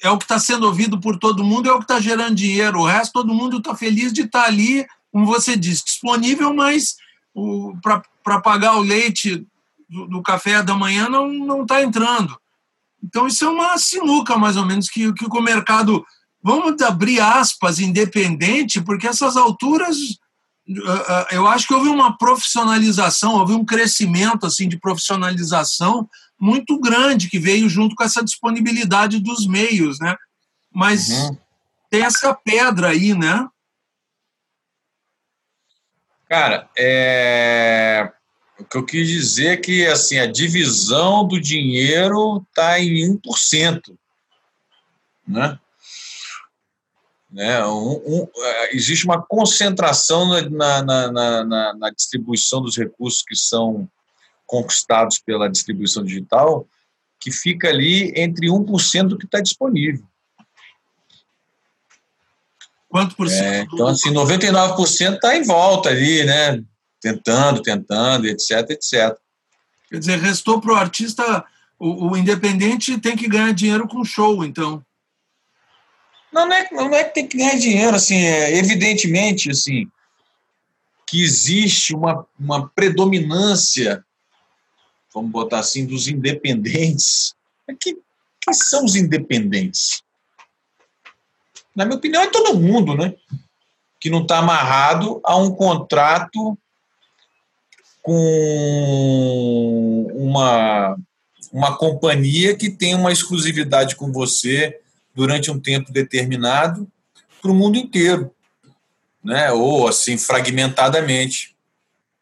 é 0.00 0.08
o 0.10 0.18
que 0.18 0.24
está 0.24 0.38
sendo 0.38 0.66
ouvido 0.66 1.00
por 1.00 1.18
todo 1.18 1.42
mundo, 1.42 1.68
é 1.68 1.72
o 1.72 1.78
que 1.78 1.84
está 1.84 1.98
gerando 1.98 2.36
dinheiro. 2.36 2.78
O 2.78 2.86
resto, 2.86 3.14
todo 3.14 3.34
mundo 3.34 3.58
está 3.58 3.74
feliz 3.74 4.12
de 4.12 4.22
estar 4.22 4.42
tá 4.42 4.46
ali, 4.46 4.86
como 5.10 5.26
você 5.26 5.56
disse, 5.56 5.84
disponível, 5.84 6.54
mas 6.54 6.96
para 8.22 8.40
pagar 8.40 8.76
o 8.76 8.82
leite 8.82 9.44
do, 9.88 10.06
do, 10.06 10.22
café 10.22 10.62
da 10.62 10.74
manhã 10.74 11.08
não 11.08 11.62
está 11.62 11.82
entrando. 11.82 12.38
Então, 13.02 13.26
isso 13.26 13.44
é 13.44 13.48
uma 13.48 13.76
sinuca, 13.78 14.36
mais 14.36 14.56
ou 14.56 14.64
menos, 14.64 14.88
que, 14.88 15.12
que 15.14 15.26
o 15.26 15.40
mercado, 15.40 16.04
vamos 16.42 16.80
abrir 16.82 17.20
aspas, 17.20 17.80
independente, 17.80 18.80
porque 18.80 19.08
essas 19.08 19.36
alturas, 19.36 19.96
eu 21.30 21.46
acho 21.46 21.66
que 21.66 21.74
houve 21.74 21.88
uma 21.88 22.16
profissionalização, 22.18 23.34
houve 23.34 23.52
um 23.52 23.64
crescimento 23.64 24.46
assim 24.46 24.68
de 24.68 24.78
profissionalização 24.78 26.08
muito 26.38 26.78
grande 26.80 27.30
que 27.30 27.38
veio 27.38 27.68
junto 27.68 27.94
com 27.94 28.02
essa 28.02 28.22
disponibilidade 28.22 29.20
dos 29.20 29.46
meios, 29.46 29.98
né? 30.00 30.16
Mas 30.72 31.08
uhum. 31.08 31.38
tem 31.88 32.02
essa 32.02 32.34
pedra 32.34 32.88
aí, 32.88 33.14
né? 33.14 33.46
Cara, 36.28 36.68
é... 36.76 38.12
O 38.58 38.64
que 38.64 38.76
eu 38.76 38.84
quis 38.84 39.06
dizer 39.06 39.48
é 39.48 39.56
que 39.56 39.86
assim, 39.86 40.18
a 40.18 40.26
divisão 40.26 41.26
do 41.26 41.40
dinheiro 41.40 42.44
está 42.48 42.80
em 42.80 43.18
1%. 43.18 43.96
Né? 45.28 45.58
Né? 47.36 47.62
Um, 47.66 48.00
um, 48.06 48.28
é, 48.34 48.74
existe 48.74 49.04
uma 49.04 49.20
concentração 49.20 50.26
na, 50.48 50.82
na, 50.82 51.12
na, 51.12 51.74
na, 51.74 51.90
distribuição 51.90 52.62
dos 52.62 52.78
recursos 52.78 53.22
que 53.22 53.36
são 53.36 53.86
conquistados 54.46 55.18
pela 55.18 55.46
distribuição 55.46 56.02
digital, 56.02 56.66
que 57.20 57.30
fica 57.30 57.68
ali 57.68 58.10
entre 58.16 58.46
1% 58.46 59.08
do 59.08 59.18
que 59.18 59.26
está 59.26 59.42
disponível. 59.42 60.02
Quanto 62.88 63.14
por 63.14 63.28
cento? 63.28 63.42
É, 63.42 63.60
então, 63.70 63.86
assim, 63.86 64.10
99% 64.10 65.16
está 65.16 65.36
em 65.36 65.42
volta 65.42 65.90
ali, 65.90 66.24
né? 66.24 66.64
tentando, 67.02 67.60
tentando, 67.60 68.26
etc, 68.26 68.70
etc. 68.70 69.14
Quer 69.90 69.98
dizer, 69.98 70.18
restou 70.20 70.58
para 70.58 70.72
o 70.72 70.76
artista, 70.76 71.44
o 71.78 72.16
independente 72.16 72.98
tem 72.98 73.14
que 73.14 73.28
ganhar 73.28 73.52
dinheiro 73.52 73.86
com 73.86 74.02
show, 74.02 74.42
então. 74.42 74.82
Não, 76.32 76.46
não 76.46 76.54
é, 76.54 76.68
não 76.72 76.94
é 76.94 77.04
que 77.04 77.14
tem 77.14 77.26
que 77.26 77.38
ganhar 77.38 77.58
dinheiro, 77.58 77.96
assim, 77.96 78.16
é, 78.16 78.56
evidentemente, 78.56 79.50
assim, 79.50 79.88
que 81.06 81.22
existe 81.22 81.94
uma, 81.94 82.26
uma 82.38 82.68
predominância, 82.68 84.04
vamos 85.14 85.30
botar 85.30 85.60
assim, 85.60 85.86
dos 85.86 86.08
independentes. 86.08 87.34
Que, 87.80 87.94
que 87.94 88.54
são 88.54 88.84
os 88.84 88.96
independentes? 88.96 90.02
Na 91.74 91.84
minha 91.84 91.96
opinião, 91.96 92.22
é 92.22 92.26
todo 92.26 92.58
mundo, 92.58 92.96
né? 92.96 93.14
Que 94.00 94.10
não 94.10 94.22
está 94.22 94.38
amarrado 94.38 95.20
a 95.24 95.36
um 95.36 95.54
contrato 95.54 96.58
com 98.02 100.06
uma, 100.14 100.96
uma 101.52 101.76
companhia 101.76 102.56
que 102.56 102.70
tem 102.70 102.94
uma 102.94 103.12
exclusividade 103.12 103.96
com 103.96 104.12
você 104.12 104.80
durante 105.16 105.50
um 105.50 105.58
tempo 105.58 105.90
determinado 105.90 106.86
para 107.40 107.50
o 107.50 107.54
mundo 107.54 107.78
inteiro, 107.78 108.30
né? 109.24 109.50
ou 109.50 109.88
assim, 109.88 110.18
fragmentadamente. 110.18 111.56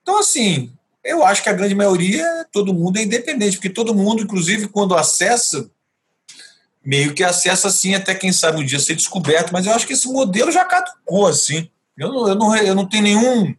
Então, 0.03 0.19
assim, 0.21 0.73
eu 1.03 1.25
acho 1.25 1.43
que 1.43 1.49
a 1.49 1.53
grande 1.53 1.75
maioria, 1.75 2.47
todo 2.53 2.73
mundo 2.73 2.99
é 2.99 3.03
independente, 3.03 3.57
porque 3.57 3.69
todo 3.69 3.95
mundo, 3.95 4.23
inclusive, 4.23 4.69
quando 4.69 4.95
acessa, 4.95 5.69
meio 6.85 7.13
que 7.15 7.25
acessa 7.25 7.69
assim, 7.69 7.95
até 7.95 8.15
quem 8.15 8.33
sabe 8.33 8.61
um 8.61 8.65
dia 8.65 8.79
ser 8.79 8.95
descoberto, 8.95 9.51
mas 9.51 9.67
eu 9.67 9.73
acho 9.73 9.87
que 9.87 9.95
esse 9.95 10.07
modelo 10.07 10.53
já 10.53 10.65
caducou, 10.65 11.27
assim. 11.27 11.69
Eu 11.99 12.13
não, 12.13 12.29
eu 12.29 12.35
não, 12.35 12.57
eu 12.57 12.75
não 12.75 12.89
tenho 12.89 13.03
nenhum 13.03 13.55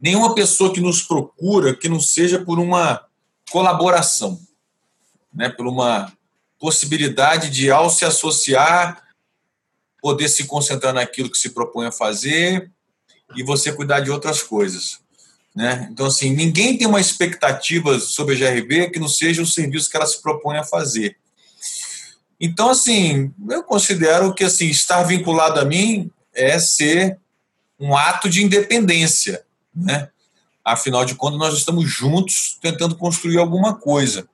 nenhuma 0.00 0.34
pessoa 0.34 0.70
que 0.70 0.82
nos 0.82 1.02
procura 1.02 1.74
que 1.74 1.88
não 1.88 1.98
seja 1.98 2.44
por 2.44 2.58
uma 2.58 3.06
colaboração, 3.50 4.38
né, 5.32 5.48
por 5.48 5.66
uma 5.66 6.12
possibilidade 6.64 7.50
de, 7.50 7.70
ao 7.70 7.90
se 7.90 8.06
associar, 8.06 9.02
poder 10.00 10.30
se 10.30 10.44
concentrar 10.44 10.94
naquilo 10.94 11.30
que 11.30 11.36
se 11.36 11.50
propõe 11.50 11.88
a 11.88 11.92
fazer 11.92 12.70
e 13.36 13.42
você 13.42 13.70
cuidar 13.70 14.00
de 14.00 14.10
outras 14.10 14.42
coisas. 14.42 14.98
Né? 15.54 15.86
Então, 15.92 16.06
assim, 16.06 16.30
ninguém 16.30 16.78
tem 16.78 16.86
uma 16.86 17.02
expectativa 17.02 18.00
sobre 18.00 18.34
a 18.34 18.50
GRB 18.50 18.88
que 18.88 18.98
não 18.98 19.08
seja 19.08 19.42
o 19.42 19.46
serviço 19.46 19.90
que 19.90 19.96
ela 19.98 20.06
se 20.06 20.22
propõe 20.22 20.56
a 20.56 20.64
fazer. 20.64 21.18
Então, 22.40 22.70
assim, 22.70 23.30
eu 23.50 23.62
considero 23.62 24.32
que 24.32 24.42
assim, 24.42 24.70
estar 24.70 25.02
vinculado 25.02 25.60
a 25.60 25.66
mim 25.66 26.10
é 26.32 26.58
ser 26.58 27.18
um 27.78 27.94
ato 27.94 28.26
de 28.26 28.42
independência 28.42 29.44
né? 29.74 30.08
Afinal 30.64 31.04
de 31.04 31.14
contas, 31.14 31.38
nós 31.38 31.58
estamos 31.58 31.90
juntos 31.90 32.56
tentando 32.62 32.96
construir 32.96 33.36
alguma 33.36 33.74
coisa 33.74 34.26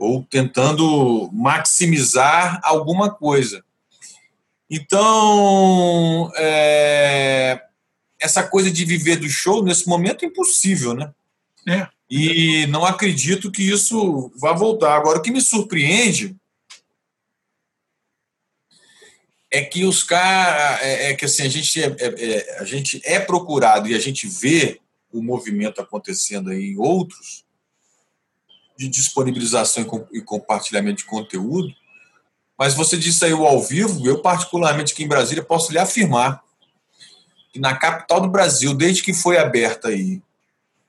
ou 0.00 0.24
tentando 0.24 1.30
maximizar 1.30 2.58
alguma 2.64 3.12
coisa. 3.12 3.62
Então, 4.68 6.32
é, 6.36 7.62
essa 8.18 8.42
coisa 8.42 8.70
de 8.70 8.82
viver 8.86 9.16
do 9.16 9.28
show 9.28 9.62
nesse 9.62 9.86
momento 9.86 10.24
é 10.24 10.28
impossível, 10.28 10.94
né? 10.94 11.12
É. 11.68 11.86
E 12.08 12.66
não 12.68 12.82
acredito 12.82 13.52
que 13.52 13.62
isso 13.62 14.32
vá 14.36 14.54
voltar. 14.54 14.96
Agora, 14.96 15.18
o 15.18 15.22
que 15.22 15.30
me 15.30 15.40
surpreende 15.42 16.34
é 19.50 19.62
que 19.62 19.84
os 19.84 20.02
caras. 20.02 20.80
É, 20.80 21.10
é, 21.10 21.14
que 21.14 21.26
assim, 21.26 21.42
a 21.42 21.48
gente 21.48 21.82
é, 21.82 21.94
é, 21.98 22.36
é, 22.36 22.58
a 22.58 22.64
gente 22.64 23.02
é 23.04 23.20
procurado 23.20 23.86
e 23.86 23.94
a 23.94 23.98
gente 23.98 24.26
vê 24.26 24.80
o 25.12 25.22
movimento 25.22 25.78
acontecendo 25.78 26.48
aí 26.48 26.70
em 26.70 26.78
outros 26.78 27.44
de 28.80 28.88
disponibilização 28.88 29.86
e 30.10 30.22
compartilhamento 30.22 31.00
de 31.00 31.04
conteúdo. 31.04 31.70
Mas 32.58 32.72
você 32.72 32.96
disse 32.96 33.22
aí 33.26 33.34
o 33.34 33.46
ao 33.46 33.62
vivo, 33.62 34.06
eu 34.06 34.22
particularmente 34.22 34.94
aqui 34.94 35.04
em 35.04 35.08
Brasília 35.08 35.44
posso 35.44 35.70
lhe 35.70 35.78
afirmar 35.78 36.42
que 37.52 37.60
na 37.60 37.76
capital 37.76 38.22
do 38.22 38.30
Brasil, 38.30 38.72
desde 38.72 39.02
que 39.02 39.12
foi 39.12 39.36
aberta 39.36 39.88
aí 39.88 40.22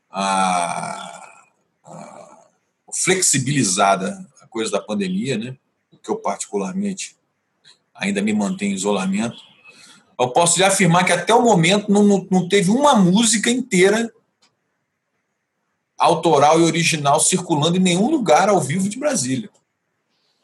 a, 0.10 1.36
a 1.84 2.39
flexibilizada 2.93 4.25
a 4.41 4.47
coisa 4.47 4.71
da 4.71 4.80
pandemia, 4.80 5.38
né? 5.38 5.58
Que 6.01 6.12
eu 6.12 6.15
particularmente 6.15 7.17
ainda 7.93 8.21
me 8.21 8.32
mantenho 8.32 8.71
em 8.71 8.75
isolamento. 8.75 9.36
Eu 10.17 10.30
posso 10.30 10.58
lhe 10.58 10.63
afirmar 10.63 11.04
que 11.04 11.12
até 11.12 11.34
o 11.34 11.41
momento 11.41 11.91
não, 11.91 12.04
não, 12.04 12.25
não 12.32 12.47
teve 12.47 12.71
uma 12.71 12.95
música 12.95 13.49
inteira 13.49 14.10
autoral 16.02 16.60
e 16.60 16.64
original 16.64 17.20
circulando 17.20 17.78
em 17.78 17.80
nenhum 17.80 18.10
lugar 18.10 18.50
ao 18.50 18.60
vivo 18.60 18.90
de 18.90 18.98
Brasília. 18.98 19.50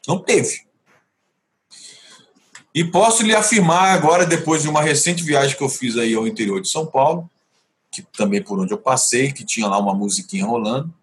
Não 0.06 0.18
teve. 0.18 0.66
E 2.72 2.84
posso 2.84 3.24
lhe 3.24 3.34
afirmar 3.34 3.92
agora, 3.92 4.24
depois 4.24 4.62
de 4.62 4.68
uma 4.68 4.80
recente 4.80 5.22
viagem 5.24 5.56
que 5.56 5.62
eu 5.62 5.68
fiz 5.68 5.96
aí 5.96 6.14
ao 6.14 6.28
interior 6.28 6.60
de 6.60 6.68
São 6.68 6.86
Paulo, 6.86 7.28
que 7.90 8.02
também 8.02 8.42
por 8.42 8.60
onde 8.60 8.72
eu 8.72 8.78
passei, 8.78 9.32
que 9.32 9.44
tinha 9.44 9.66
lá 9.66 9.78
uma 9.78 9.94
musiquinha 9.94 10.46
rolando, 10.46 10.94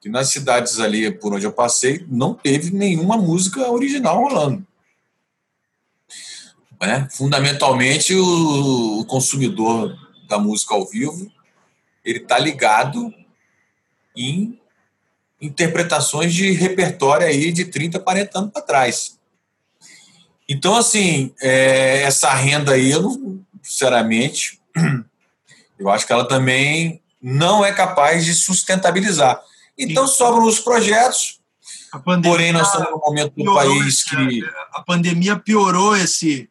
que 0.00 0.08
nas 0.08 0.30
cidades 0.30 0.80
ali 0.80 1.12
por 1.12 1.32
onde 1.32 1.46
eu 1.46 1.52
passei 1.52 2.04
não 2.08 2.34
teve 2.34 2.72
nenhuma 2.72 3.16
música 3.16 3.70
original 3.70 4.20
rolando. 4.20 4.66
É, 6.80 7.08
fundamentalmente, 7.08 8.14
o, 8.14 9.04
consumidor 9.06 9.96
da 10.28 10.38
música 10.38 10.74
ao 10.74 10.86
vivo 10.86 11.30
ele 12.04 12.18
está 12.18 12.38
ligado 12.38 13.14
em 14.16 14.58
interpretações 15.40 16.32
de 16.32 16.52
repertório 16.52 17.26
aí 17.26 17.52
de 17.52 17.66
30, 17.66 18.00
40 18.00 18.38
anos 18.38 18.52
para 18.52 18.62
trás. 18.62 19.18
Então, 20.48 20.76
assim, 20.76 21.34
é, 21.40 22.02
essa 22.02 22.32
renda 22.32 22.72
aí, 22.72 22.90
eu 22.90 23.02
não, 23.02 23.40
sinceramente, 23.62 24.60
eu 25.78 25.88
acho 25.90 26.06
que 26.06 26.12
ela 26.12 26.26
também 26.26 27.02
não 27.20 27.64
é 27.64 27.72
capaz 27.72 28.24
de 28.24 28.34
sustentabilizar. 28.34 29.40
Então, 29.76 30.06
Sim. 30.06 30.14
sobram 30.14 30.44
os 30.44 30.60
projetos, 30.60 31.40
pandemia, 31.98 32.30
porém, 32.30 32.52
nós 32.52 32.66
estamos 32.66 32.90
no 32.90 32.98
momento 32.98 33.32
do 33.34 33.54
país 33.54 34.02
que. 34.02 34.44
A 34.72 34.82
pandemia 34.82 35.36
piorou 35.36 35.96
esse, 35.96 36.48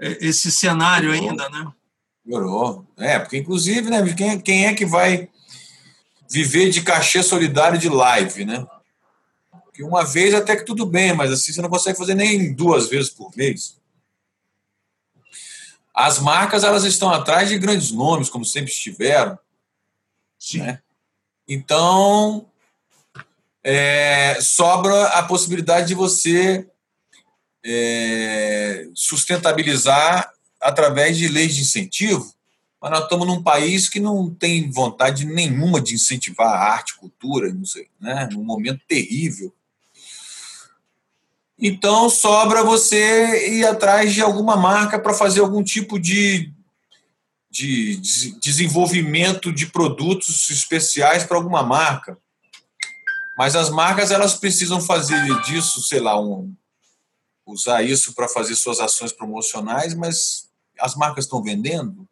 esse 0.00 0.50
cenário 0.50 1.10
piorou, 1.10 1.30
ainda, 1.30 1.48
né? 1.48 1.72
Piorou. 2.24 2.86
É, 2.96 3.18
porque, 3.18 3.38
inclusive, 3.38 3.90
né, 3.90 4.02
quem, 4.14 4.40
quem 4.40 4.66
é 4.66 4.74
que 4.74 4.86
vai 4.86 5.28
viver 6.32 6.70
de 6.70 6.82
cachê 6.82 7.22
solidário 7.22 7.78
de 7.78 7.88
live, 7.88 8.44
né? 8.44 8.66
Porque 9.64 9.82
uma 9.82 10.04
vez 10.04 10.32
até 10.32 10.56
que 10.56 10.64
tudo 10.64 10.86
bem, 10.86 11.12
mas 11.12 11.30
assim 11.30 11.52
você 11.52 11.60
não 11.60 11.68
consegue 11.68 11.98
fazer 11.98 12.14
nem 12.14 12.52
duas 12.54 12.88
vezes 12.88 13.10
por 13.10 13.30
mês. 13.36 13.76
As 15.94 16.18
marcas 16.18 16.64
elas 16.64 16.84
estão 16.84 17.10
atrás 17.10 17.50
de 17.50 17.58
grandes 17.58 17.90
nomes, 17.90 18.30
como 18.30 18.44
sempre 18.44 18.72
estiveram. 18.72 19.38
Sim. 20.38 20.58
Né? 20.58 20.80
Então, 21.46 22.46
é, 23.62 24.40
sobra 24.40 25.08
a 25.08 25.22
possibilidade 25.22 25.88
de 25.88 25.94
você 25.94 26.66
é, 27.64 28.88
sustentabilizar 28.94 30.32
através 30.60 31.18
de 31.18 31.28
leis 31.28 31.54
de 31.54 31.62
incentivo, 31.62 32.32
mas 32.82 32.90
nós 32.90 33.04
estamos 33.04 33.26
num 33.26 33.42
país 33.42 33.88
que 33.88 34.00
não 34.00 34.28
tem 34.28 34.68
vontade 34.68 35.24
nenhuma 35.24 35.80
de 35.80 35.94
incentivar 35.94 36.48
a 36.48 36.72
arte, 36.72 36.96
cultura, 36.96 37.52
não 37.54 37.64
sei, 37.64 37.88
né? 38.00 38.28
num 38.32 38.42
momento 38.42 38.82
terrível 38.88 39.54
então 41.64 42.10
sobra 42.10 42.64
você 42.64 43.50
ir 43.56 43.64
atrás 43.64 44.12
de 44.12 44.20
alguma 44.20 44.56
marca 44.56 44.98
para 44.98 45.14
fazer 45.14 45.38
algum 45.38 45.62
tipo 45.62 45.96
de, 45.96 46.52
de 47.48 47.98
desenvolvimento 48.40 49.52
de 49.52 49.66
produtos 49.66 50.50
especiais 50.50 51.22
para 51.22 51.36
alguma 51.36 51.62
marca. 51.62 52.18
Mas 53.38 53.54
as 53.54 53.70
marcas 53.70 54.10
elas 54.10 54.34
precisam 54.34 54.80
fazer 54.80 55.40
disso, 55.42 55.80
sei 55.82 56.00
lá, 56.00 56.20
um, 56.20 56.52
usar 57.46 57.84
isso 57.84 58.12
para 58.12 58.28
fazer 58.28 58.56
suas 58.56 58.80
ações 58.80 59.12
promocionais, 59.12 59.94
mas 59.94 60.50
as 60.80 60.96
marcas 60.96 61.26
estão 61.26 61.40
vendendo? 61.44 62.08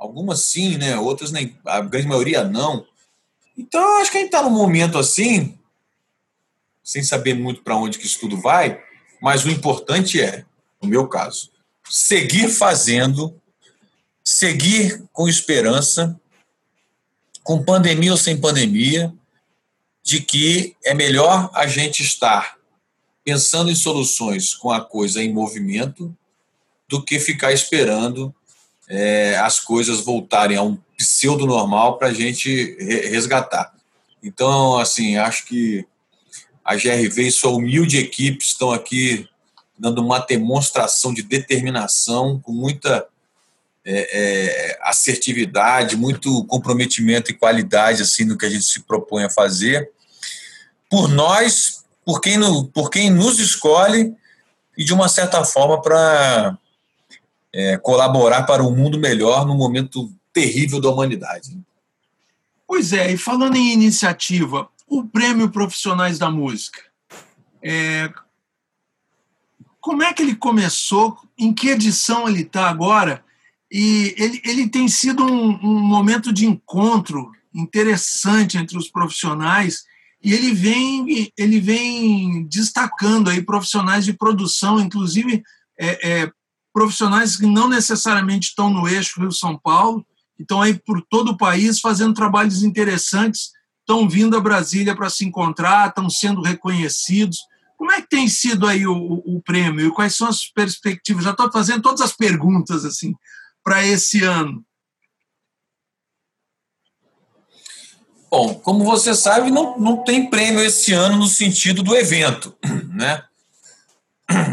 Algumas 0.00 0.46
sim, 0.46 0.78
né? 0.78 0.96
Outras 0.96 1.30
nem, 1.30 1.56
a 1.66 1.80
grande 1.82 2.08
maioria 2.08 2.42
não. 2.42 2.86
Então, 3.56 4.00
acho 4.00 4.10
que 4.10 4.16
a 4.16 4.20
gente 4.20 4.30
está 4.30 4.42
num 4.42 4.50
momento 4.50 4.98
assim 4.98 5.58
sem 6.82 7.02
saber 7.04 7.34
muito 7.34 7.62
para 7.62 7.76
onde 7.76 7.98
que 7.98 8.06
isso 8.06 8.18
tudo 8.18 8.40
vai, 8.40 8.82
mas 9.22 9.44
o 9.44 9.50
importante 9.50 10.20
é, 10.20 10.44
no 10.82 10.88
meu 10.88 11.06
caso, 11.06 11.50
seguir 11.88 12.48
fazendo, 12.48 13.40
seguir 14.24 15.04
com 15.12 15.28
esperança, 15.28 16.18
com 17.44 17.62
pandemia 17.62 18.10
ou 18.10 18.16
sem 18.16 18.40
pandemia, 18.40 19.14
de 20.02 20.20
que 20.20 20.74
é 20.84 20.94
melhor 20.94 21.50
a 21.54 21.66
gente 21.66 22.02
estar 22.02 22.56
pensando 23.22 23.70
em 23.70 23.74
soluções 23.76 24.54
com 24.54 24.72
a 24.72 24.80
coisa 24.80 25.22
em 25.22 25.32
movimento 25.32 26.16
do 26.88 27.04
que 27.04 27.20
ficar 27.20 27.52
esperando 27.52 28.34
é, 28.90 29.38
as 29.38 29.60
coisas 29.60 30.00
voltarem 30.00 30.56
a 30.56 30.62
um 30.62 30.76
pseudo 30.98 31.46
normal 31.46 31.96
para 31.96 32.08
a 32.08 32.12
gente 32.12 32.76
resgatar. 33.08 33.72
Então, 34.22 34.78
assim, 34.78 35.16
acho 35.16 35.46
que 35.46 35.86
a 36.64 36.74
GRV 36.74 37.22
e 37.22 37.30
sua 37.30 37.52
humilde 37.52 37.98
equipe 37.98 38.44
estão 38.44 38.72
aqui 38.72 39.28
dando 39.78 40.02
uma 40.02 40.18
demonstração 40.18 41.14
de 41.14 41.22
determinação, 41.22 42.38
com 42.40 42.52
muita 42.52 43.06
é, 43.82 44.10
é, 44.12 44.78
assertividade, 44.82 45.96
muito 45.96 46.44
comprometimento 46.44 47.30
e 47.30 47.34
qualidade 47.34 48.02
assim 48.02 48.24
no 48.24 48.36
que 48.36 48.44
a 48.44 48.50
gente 48.50 48.64
se 48.64 48.80
propõe 48.80 49.24
a 49.24 49.30
fazer. 49.30 49.90
Por 50.90 51.08
nós, 51.08 51.84
por 52.04 52.20
quem, 52.20 52.36
no, 52.36 52.66
por 52.66 52.90
quem 52.90 53.08
nos 53.08 53.38
escolhe 53.38 54.12
e 54.76 54.84
de 54.84 54.92
uma 54.92 55.08
certa 55.08 55.44
forma 55.44 55.80
para 55.80 56.58
é, 57.52 57.76
colaborar 57.78 58.44
para 58.44 58.62
um 58.62 58.74
mundo 58.74 58.98
melhor 58.98 59.46
no 59.46 59.54
momento 59.54 60.12
terrível 60.32 60.80
da 60.80 60.88
humanidade. 60.88 61.58
Pois 62.66 62.92
é, 62.92 63.12
e 63.12 63.16
falando 63.16 63.56
em 63.56 63.72
iniciativa, 63.72 64.68
o 64.86 65.04
Prêmio 65.04 65.50
Profissionais 65.50 66.18
da 66.18 66.30
Música. 66.30 66.80
É, 67.62 68.12
como 69.80 70.02
é 70.02 70.12
que 70.12 70.22
ele 70.22 70.36
começou? 70.36 71.18
Em 71.38 71.52
que 71.52 71.68
edição 71.68 72.28
ele 72.28 72.42
está 72.42 72.68
agora? 72.68 73.24
E 73.70 74.14
ele, 74.18 74.42
ele 74.44 74.68
tem 74.68 74.88
sido 74.88 75.24
um, 75.24 75.50
um, 75.62 75.80
momento 75.80 76.32
de 76.32 76.44
encontro 76.44 77.30
interessante 77.54 78.58
entre 78.58 78.76
os 78.76 78.88
profissionais 78.88 79.84
e 80.22 80.34
ele 80.34 80.52
vem, 80.52 81.32
ele 81.36 81.60
vem 81.60 82.46
destacando 82.46 83.30
aí 83.30 83.42
profissionais 83.42 84.04
de 84.04 84.12
produção, 84.12 84.80
inclusive 84.80 85.42
é, 85.78 86.22
é, 86.22 86.32
profissionais 86.80 87.36
que 87.36 87.44
não 87.44 87.68
necessariamente 87.68 88.48
estão 88.48 88.70
no 88.70 88.88
eixo 88.88 89.20
Rio-São 89.20 89.58
Paulo, 89.58 90.02
estão 90.38 90.62
aí 90.62 90.72
por 90.72 91.04
todo 91.10 91.32
o 91.32 91.36
país 91.36 91.78
fazendo 91.78 92.14
trabalhos 92.14 92.62
interessantes 92.62 93.50
estão 93.80 94.08
vindo 94.08 94.34
a 94.34 94.40
Brasília 94.40 94.96
para 94.96 95.10
se 95.10 95.26
encontrar, 95.26 95.88
estão 95.88 96.08
sendo 96.08 96.40
reconhecidos. 96.40 97.38
Como 97.76 97.92
é 97.92 98.00
que 98.00 98.08
tem 98.08 98.28
sido 98.28 98.66
aí 98.66 98.86
o, 98.86 98.94
o 98.94 99.42
prêmio 99.44 99.88
e 99.88 99.90
quais 99.92 100.16
são 100.16 100.26
as 100.26 100.46
perspectivas? 100.46 101.24
Já 101.24 101.32
estou 101.32 101.52
fazendo 101.52 101.82
todas 101.82 102.00
as 102.00 102.16
perguntas 102.16 102.84
assim 102.86 103.14
para 103.62 103.84
esse 103.84 104.24
ano. 104.24 104.64
Bom, 108.30 108.54
como 108.54 108.84
você 108.84 109.14
sabe, 109.14 109.50
não, 109.50 109.78
não 109.78 110.02
tem 110.02 110.30
prêmio 110.30 110.62
esse 110.62 110.92
ano 110.92 111.18
no 111.18 111.26
sentido 111.26 111.82
do 111.82 111.94
evento, 111.94 112.56
né? 112.88 113.22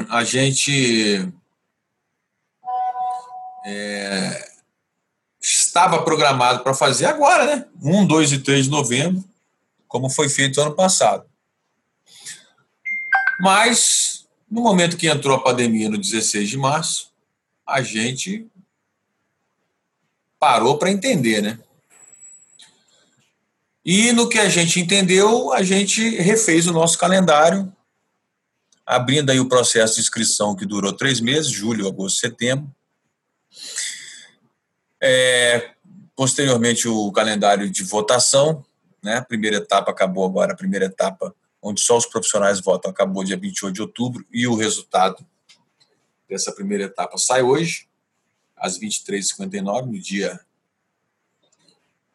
A 0.10 0.24
gente 0.26 1.32
é, 3.70 4.50
estava 5.42 6.02
programado 6.02 6.64
para 6.64 6.74
fazer 6.74 7.06
agora, 7.06 7.46
né? 7.46 7.66
1, 7.84 8.08
2 8.08 8.32
e 8.32 8.40
3 8.40 8.66
de 8.66 8.72
novembro, 8.72 9.22
como 9.90 10.10
foi 10.10 10.30
feito 10.30 10.62
ano 10.62 10.74
passado. 10.74 11.26
Mas, 13.42 14.26
no 14.50 14.62
momento 14.62 14.96
que 14.96 15.10
entrou 15.10 15.36
a 15.36 15.44
pandemia, 15.44 15.90
no 15.90 15.98
16 15.98 16.50
de 16.50 16.58
março, 16.58 17.12
a 17.68 17.82
gente 17.82 18.48
parou 20.40 20.78
para 20.78 20.90
entender, 20.90 21.42
né? 21.42 21.60
E 23.84 24.14
no 24.14 24.30
que 24.30 24.40
a 24.40 24.48
gente 24.48 24.80
entendeu, 24.80 25.52
a 25.52 25.62
gente 25.62 26.10
refez 26.18 26.68
o 26.68 26.74
nosso 26.74 26.98
calendário 26.98 27.72
abrindo 28.86 29.30
aí 29.30 29.42
o 29.42 29.50
processo 29.50 29.96
de 29.96 30.02
inscrição 30.02 30.56
que 30.56 30.66
durou 30.66 30.94
três 30.94 31.20
meses, 31.20 31.52
julho, 31.52 31.86
agosto, 31.86 32.20
setembro. 32.20 32.74
É, 35.02 35.72
posteriormente, 36.16 36.88
o 36.88 37.12
calendário 37.12 37.70
de 37.70 37.84
votação, 37.84 38.66
né? 39.04 39.18
A 39.18 39.26
primeira 39.26 39.58
etapa 39.58 39.92
acabou 39.92 40.26
agora, 40.26 40.54
a 40.54 40.58
primeira 40.58 40.86
etapa 40.86 41.34
onde 41.62 41.82
só 41.82 41.98
os 41.98 42.06
profissionais 42.06 42.60
votam, 42.60 42.90
acabou 42.90 43.24
dia 43.24 43.38
28 43.38 43.74
de 43.74 43.82
outubro, 43.82 44.26
e 44.32 44.48
o 44.48 44.56
resultado 44.56 45.26
dessa 46.30 46.52
primeira 46.52 46.86
etapa 46.86 47.18
sai 47.18 47.42
hoje, 47.42 47.88
às 48.56 48.80
23h59, 48.80 49.86
no 49.86 50.00
dia 50.00 50.40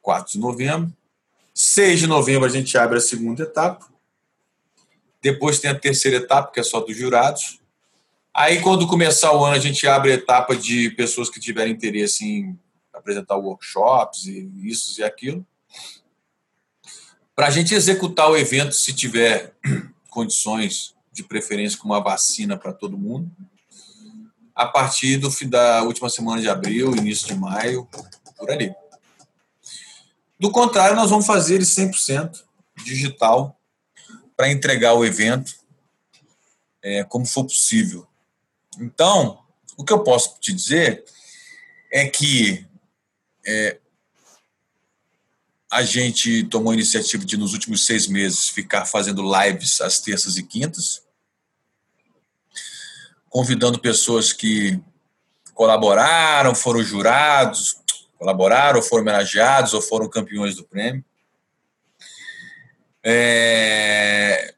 4 0.00 0.32
de 0.32 0.38
novembro. 0.38 0.92
6 1.54 2.00
de 2.00 2.06
novembro 2.06 2.46
a 2.46 2.48
gente 2.48 2.76
abre 2.76 2.98
a 2.98 3.00
segunda 3.00 3.44
etapa. 3.44 3.88
Depois 5.20 5.60
tem 5.60 5.70
a 5.70 5.78
terceira 5.78 6.16
etapa, 6.16 6.50
que 6.50 6.58
é 6.58 6.62
só 6.62 6.80
dos 6.80 6.96
jurados. 6.96 7.60
Aí, 8.34 8.60
quando 8.62 8.86
começar 8.86 9.32
o 9.32 9.44
ano, 9.44 9.54
a 9.54 9.58
gente 9.58 9.86
abre 9.86 10.12
a 10.12 10.14
etapa 10.14 10.56
de 10.56 10.90
pessoas 10.90 11.28
que 11.28 11.38
tiverem 11.38 11.72
interesse 11.72 12.24
em 12.24 12.58
apresentar 12.92 13.36
workshops 13.36 14.26
e 14.26 14.50
isso 14.64 15.00
e 15.00 15.04
aquilo. 15.04 15.46
Para 17.34 17.48
a 17.48 17.50
gente 17.50 17.74
executar 17.74 18.30
o 18.30 18.36
evento, 18.36 18.74
se 18.74 18.92
tiver 18.92 19.54
condições, 20.08 20.94
de 21.12 21.22
preferência 21.22 21.78
com 21.78 21.84
uma 21.84 22.02
vacina 22.02 22.56
para 22.56 22.72
todo 22.72 22.96
mundo, 22.96 23.30
a 24.54 24.66
partir 24.66 25.18
do 25.18 25.30
fim 25.30 25.48
da 25.48 25.82
última 25.82 26.08
semana 26.08 26.40
de 26.40 26.48
abril, 26.48 26.96
início 26.96 27.26
de 27.26 27.34
maio, 27.34 27.86
por 28.36 28.50
ali. 28.50 28.74
Do 30.40 30.50
contrário, 30.50 30.96
nós 30.96 31.10
vamos 31.10 31.26
fazer 31.26 31.56
ele 31.56 31.64
100% 31.64 32.42
digital 32.82 33.58
para 34.36 34.50
entregar 34.50 34.94
o 34.94 35.04
evento 35.04 35.54
é, 36.82 37.04
como 37.04 37.26
for 37.26 37.44
possível. 37.44 38.06
Então, 38.80 39.42
o 39.76 39.84
que 39.84 39.92
eu 39.92 40.02
posso 40.02 40.38
te 40.40 40.52
dizer 40.52 41.04
é 41.90 42.08
que 42.08 42.66
é, 43.46 43.78
a 45.70 45.82
gente 45.82 46.44
tomou 46.44 46.72
a 46.72 46.74
iniciativa 46.74 47.24
de, 47.24 47.36
nos 47.36 47.52
últimos 47.52 47.86
seis 47.86 48.06
meses, 48.06 48.48
ficar 48.48 48.84
fazendo 48.84 49.22
lives 49.22 49.80
às 49.80 50.00
terças 50.00 50.36
e 50.36 50.42
quintas, 50.42 51.02
convidando 53.28 53.78
pessoas 53.78 54.32
que 54.32 54.78
colaboraram, 55.54 56.54
foram 56.54 56.82
jurados, 56.82 57.76
colaboraram, 58.18 58.82
foram 58.82 59.02
homenageados, 59.02 59.74
ou 59.74 59.80
foram 59.80 60.08
campeões 60.08 60.56
do 60.56 60.64
prêmio. 60.64 61.04
É... 63.02 64.54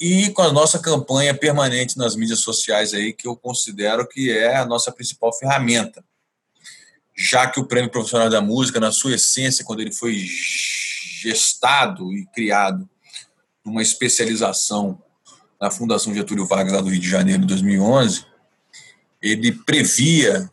E 0.00 0.30
com 0.30 0.40
a 0.40 0.50
nossa 0.50 0.78
campanha 0.78 1.34
permanente 1.34 1.98
nas 1.98 2.16
mídias 2.16 2.40
sociais 2.40 2.94
aí, 2.94 3.12
que 3.12 3.28
eu 3.28 3.36
considero 3.36 4.08
que 4.08 4.30
é 4.30 4.56
a 4.56 4.64
nossa 4.64 4.90
principal 4.90 5.30
ferramenta. 5.32 6.02
Já 7.14 7.46
que 7.46 7.60
o 7.60 7.66
Prêmio 7.66 7.90
Profissional 7.90 8.30
da 8.30 8.40
Música, 8.40 8.80
na 8.80 8.90
sua 8.90 9.14
essência, 9.14 9.62
quando 9.62 9.80
ele 9.80 9.92
foi 9.92 10.14
gestado 11.20 12.10
e 12.14 12.24
criado 12.34 12.88
numa 13.62 13.82
especialização 13.82 15.02
na 15.60 15.70
Fundação 15.70 16.14
Getúlio 16.14 16.46
Vargas, 16.46 16.72
lá 16.72 16.80
do 16.80 16.88
Rio 16.88 17.00
de 17.00 17.10
Janeiro, 17.10 17.42
em 17.42 17.46
2011, 17.46 18.24
ele 19.20 19.52
previa 19.52 20.50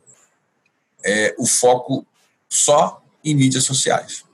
é, 1.06 1.34
o 1.38 1.46
foco 1.46 2.06
só 2.50 3.02
em 3.24 3.34
mídias 3.34 3.64
sociais. 3.64 4.26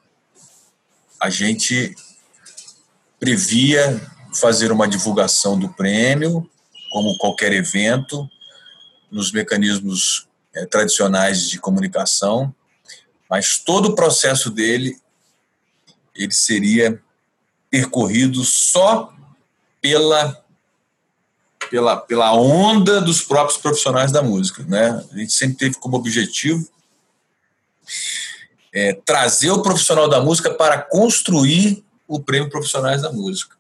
A 1.20 1.30
gente 1.30 1.96
previa 3.20 4.02
fazer 4.36 4.72
uma 4.72 4.88
divulgação 4.88 5.58
do 5.58 5.70
prêmio, 5.70 6.50
como 6.92 7.18
qualquer 7.18 7.54
evento, 7.54 8.30
nos 9.12 9.32
mecanismos 9.32 10.28
é, 10.54 10.66
tradicionais 10.66 11.50
de 11.50 11.60
comunicação, 11.60 12.54
mas 13.30 13.58
todo 13.58 13.88
o 13.88 13.96
processo 13.96 14.50
dele 14.50 14.98
ele 16.16 16.34
seria 16.34 17.02
percorrido 17.70 18.44
só 18.44 19.12
pela 19.82 20.44
pela, 21.70 21.98
pela 21.98 22.34
onda 22.34 23.02
dos 23.02 23.22
próprios 23.22 23.60
profissionais 23.60 24.12
da 24.12 24.22
música, 24.22 24.64
né? 24.64 25.04
A 25.12 25.18
gente 25.18 25.34
sempre 25.34 25.58
teve 25.58 25.76
como 25.76 25.98
objetivo 25.98 26.68
é, 28.72 28.94
trazer 28.94 29.50
o 29.50 29.62
profissional 29.62 30.08
da 30.08 30.22
música 30.22 30.54
para 30.54 30.78
construir 30.80 31.84
o 32.08 32.20
Prêmio 32.20 32.50
Profissionais 32.50 33.02
da 33.02 33.12
Música. 33.12 33.56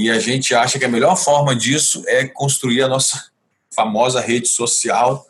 E 0.00 0.08
a 0.12 0.20
gente 0.20 0.54
acha 0.54 0.78
que 0.78 0.84
a 0.84 0.88
melhor 0.88 1.16
forma 1.16 1.56
disso 1.56 2.04
é 2.06 2.24
construir 2.24 2.82
a 2.82 2.88
nossa 2.88 3.32
famosa 3.74 4.20
rede 4.20 4.46
social, 4.46 5.26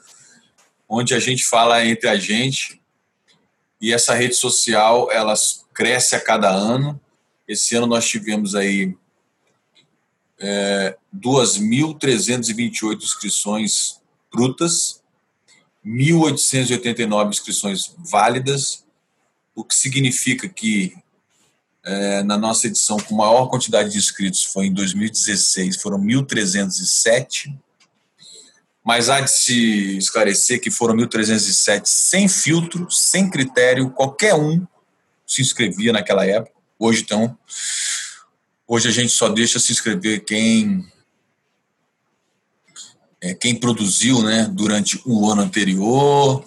onde 0.86 1.14
a 1.14 1.18
gente 1.18 1.42
fala 1.46 1.82
entre 1.86 2.06
a 2.06 2.18
gente. 2.18 2.78
E 3.80 3.94
essa 3.94 4.12
rede 4.12 4.34
social, 4.34 5.10
ela 5.10 5.32
cresce 5.72 6.14
a 6.14 6.20
cada 6.20 6.50
ano. 6.50 7.00
Esse 7.48 7.76
ano 7.76 7.86
nós 7.86 8.06
tivemos 8.06 8.54
aí 8.54 8.94
é, 10.38 10.98
2.328 11.16 13.02
inscrições 13.02 14.02
brutas, 14.30 15.02
1.889 15.82 17.30
inscrições 17.30 17.96
válidas, 17.96 18.84
o 19.54 19.64
que 19.64 19.74
significa 19.74 20.46
que 20.46 20.94
é, 21.84 22.22
na 22.22 22.36
nossa 22.36 22.66
edição 22.66 22.98
com 22.98 23.14
maior 23.14 23.46
quantidade 23.48 23.90
de 23.90 23.98
inscritos 23.98 24.44
foi 24.44 24.66
em 24.66 24.72
2016, 24.72 25.80
foram 25.80 25.98
1.307. 25.98 27.56
Mas 28.84 29.08
há 29.08 29.20
de 29.20 29.30
se 29.30 29.98
esclarecer 29.98 30.60
que 30.60 30.70
foram 30.70 30.94
1.307 30.96 31.82
sem 31.84 32.28
filtro, 32.28 32.90
sem 32.90 33.28
critério, 33.28 33.90
qualquer 33.90 34.34
um 34.34 34.66
se 35.26 35.42
inscrevia 35.42 35.92
naquela 35.92 36.24
época. 36.24 36.56
Hoje, 36.78 37.02
então, 37.02 37.36
hoje 38.66 38.88
a 38.88 38.92
gente 38.92 39.12
só 39.12 39.28
deixa 39.28 39.58
se 39.58 39.72
inscrever 39.72 40.24
quem 40.24 40.86
é, 43.20 43.34
quem 43.34 43.54
produziu 43.54 44.22
né, 44.22 44.48
durante 44.52 45.00
o 45.04 45.30
ano 45.30 45.42
anterior, 45.42 46.44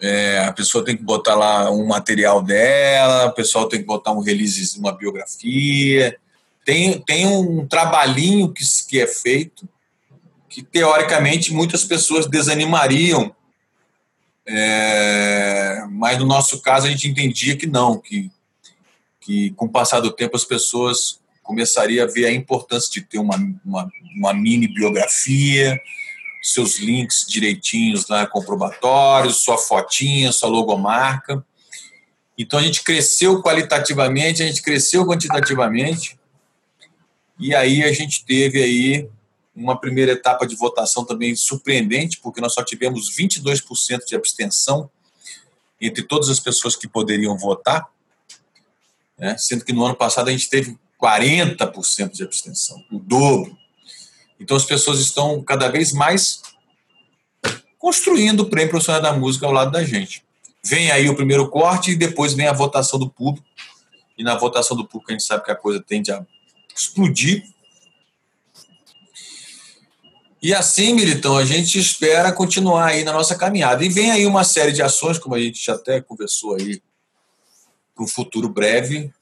é, 0.00 0.44
a 0.46 0.52
pessoa 0.52 0.84
tem 0.84 0.96
que 0.96 1.02
botar 1.02 1.34
lá 1.34 1.70
um 1.70 1.86
material 1.86 2.42
dela, 2.42 3.26
o 3.26 3.32
pessoal 3.32 3.68
tem 3.68 3.80
que 3.80 3.86
botar 3.86 4.12
um 4.12 4.20
release, 4.20 4.78
uma 4.78 4.92
biografia. 4.92 6.16
Tem, 6.64 7.00
tem 7.00 7.26
um 7.26 7.66
trabalhinho 7.66 8.52
que, 8.52 8.62
que 8.88 9.00
é 9.00 9.06
feito 9.06 9.68
que, 10.48 10.62
teoricamente, 10.62 11.52
muitas 11.52 11.84
pessoas 11.84 12.26
desanimariam. 12.26 13.34
É, 14.46 15.84
mas 15.90 16.18
no 16.18 16.24
nosso 16.24 16.62
caso 16.62 16.86
a 16.86 16.90
gente 16.90 17.06
entendia 17.06 17.56
que 17.56 17.66
não, 17.66 17.98
que, 17.98 18.30
que 19.20 19.50
com 19.50 19.66
o 19.66 19.70
passar 19.70 20.00
do 20.00 20.10
tempo 20.10 20.36
as 20.36 20.44
pessoas 20.44 21.20
começariam 21.42 22.04
a 22.04 22.10
ver 22.10 22.26
a 22.26 22.32
importância 22.32 22.90
de 22.90 23.02
ter 23.02 23.18
uma, 23.18 23.36
uma, 23.64 23.90
uma 24.16 24.32
mini 24.32 24.66
biografia, 24.66 25.78
seus 26.52 26.78
links 26.78 27.26
direitinhos 27.28 28.08
lá, 28.08 28.26
comprobatórios, 28.26 29.36
sua 29.38 29.58
fotinha, 29.58 30.32
sua 30.32 30.48
logomarca. 30.48 31.44
Então 32.36 32.58
a 32.58 32.62
gente 32.62 32.82
cresceu 32.82 33.42
qualitativamente, 33.42 34.42
a 34.42 34.46
gente 34.46 34.62
cresceu 34.62 35.06
quantitativamente, 35.06 36.18
e 37.38 37.54
aí 37.54 37.82
a 37.82 37.92
gente 37.92 38.24
teve 38.24 38.62
aí 38.62 39.08
uma 39.54 39.78
primeira 39.78 40.12
etapa 40.12 40.46
de 40.46 40.54
votação 40.54 41.04
também 41.04 41.34
surpreendente, 41.34 42.20
porque 42.20 42.40
nós 42.40 42.54
só 42.54 42.64
tivemos 42.64 43.10
22% 43.16 44.04
de 44.06 44.14
abstenção 44.14 44.88
entre 45.80 46.02
todas 46.02 46.28
as 46.28 46.40
pessoas 46.40 46.76
que 46.76 46.88
poderiam 46.88 47.36
votar, 47.36 47.88
né? 49.18 49.36
sendo 49.36 49.64
que 49.64 49.72
no 49.72 49.84
ano 49.84 49.96
passado 49.96 50.28
a 50.28 50.32
gente 50.32 50.48
teve 50.48 50.78
40% 51.00 52.12
de 52.12 52.22
abstenção, 52.22 52.84
o 52.90 52.98
dobro. 52.98 53.56
Então 54.40 54.56
as 54.56 54.64
pessoas 54.64 55.00
estão 55.00 55.42
cada 55.42 55.68
vez 55.68 55.92
mais 55.92 56.42
construindo 57.78 58.40
o 58.40 58.50
prêmio 58.50 58.70
profissional 58.70 59.02
da 59.02 59.12
música 59.12 59.46
ao 59.46 59.52
lado 59.52 59.70
da 59.70 59.84
gente. 59.84 60.24
Vem 60.64 60.90
aí 60.90 61.08
o 61.08 61.16
primeiro 61.16 61.48
corte 61.48 61.92
e 61.92 61.96
depois 61.96 62.34
vem 62.34 62.46
a 62.46 62.52
votação 62.52 62.98
do 62.98 63.08
público. 63.08 63.46
E 64.16 64.24
na 64.24 64.36
votação 64.36 64.76
do 64.76 64.84
público 64.84 65.10
a 65.10 65.14
gente 65.14 65.24
sabe 65.24 65.44
que 65.44 65.50
a 65.50 65.56
coisa 65.56 65.80
tende 65.80 66.10
a 66.10 66.24
explodir. 66.76 67.44
E 70.40 70.54
assim, 70.54 70.92
Militão, 70.92 71.36
a 71.36 71.44
gente 71.44 71.78
espera 71.78 72.32
continuar 72.32 72.86
aí 72.86 73.02
na 73.02 73.12
nossa 73.12 73.34
caminhada. 73.34 73.84
E 73.84 73.88
vem 73.88 74.10
aí 74.10 74.24
uma 74.26 74.44
série 74.44 74.72
de 74.72 74.82
ações, 74.82 75.18
como 75.18 75.34
a 75.34 75.40
gente 75.40 75.64
já 75.64 75.74
até 75.74 76.00
conversou 76.00 76.54
aí, 76.54 76.80
para 77.94 78.04
um 78.04 78.08
futuro 78.08 78.48
breve, 78.48 79.12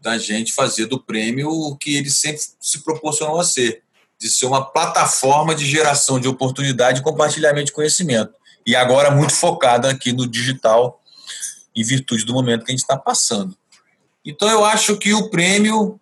da 0.00 0.16
gente 0.16 0.54
fazer 0.54 0.86
do 0.86 0.98
prêmio 0.98 1.50
o 1.50 1.76
que 1.76 1.96
ele 1.96 2.08
sempre 2.08 2.40
se 2.58 2.78
proporcionou 2.82 3.38
a 3.38 3.44
ser 3.44 3.82
de 4.20 4.28
ser 4.28 4.44
uma 4.44 4.64
plataforma 4.64 5.54
de 5.54 5.64
geração 5.64 6.20
de 6.20 6.28
oportunidade 6.28 7.00
e 7.00 7.02
compartilhamento 7.02 7.66
de 7.66 7.72
conhecimento. 7.72 8.34
E 8.66 8.76
agora 8.76 9.10
muito 9.10 9.32
focada 9.32 9.90
aqui 9.90 10.12
no 10.12 10.26
digital, 10.26 11.00
em 11.74 11.82
virtude 11.82 12.24
do 12.24 12.34
momento 12.34 12.64
que 12.64 12.70
a 12.70 12.74
gente 12.74 12.82
está 12.82 12.98
passando. 12.98 13.56
Então 14.24 14.48
eu 14.50 14.64
acho 14.64 14.98
que 14.98 15.14
o 15.14 15.30
prêmio 15.30 15.98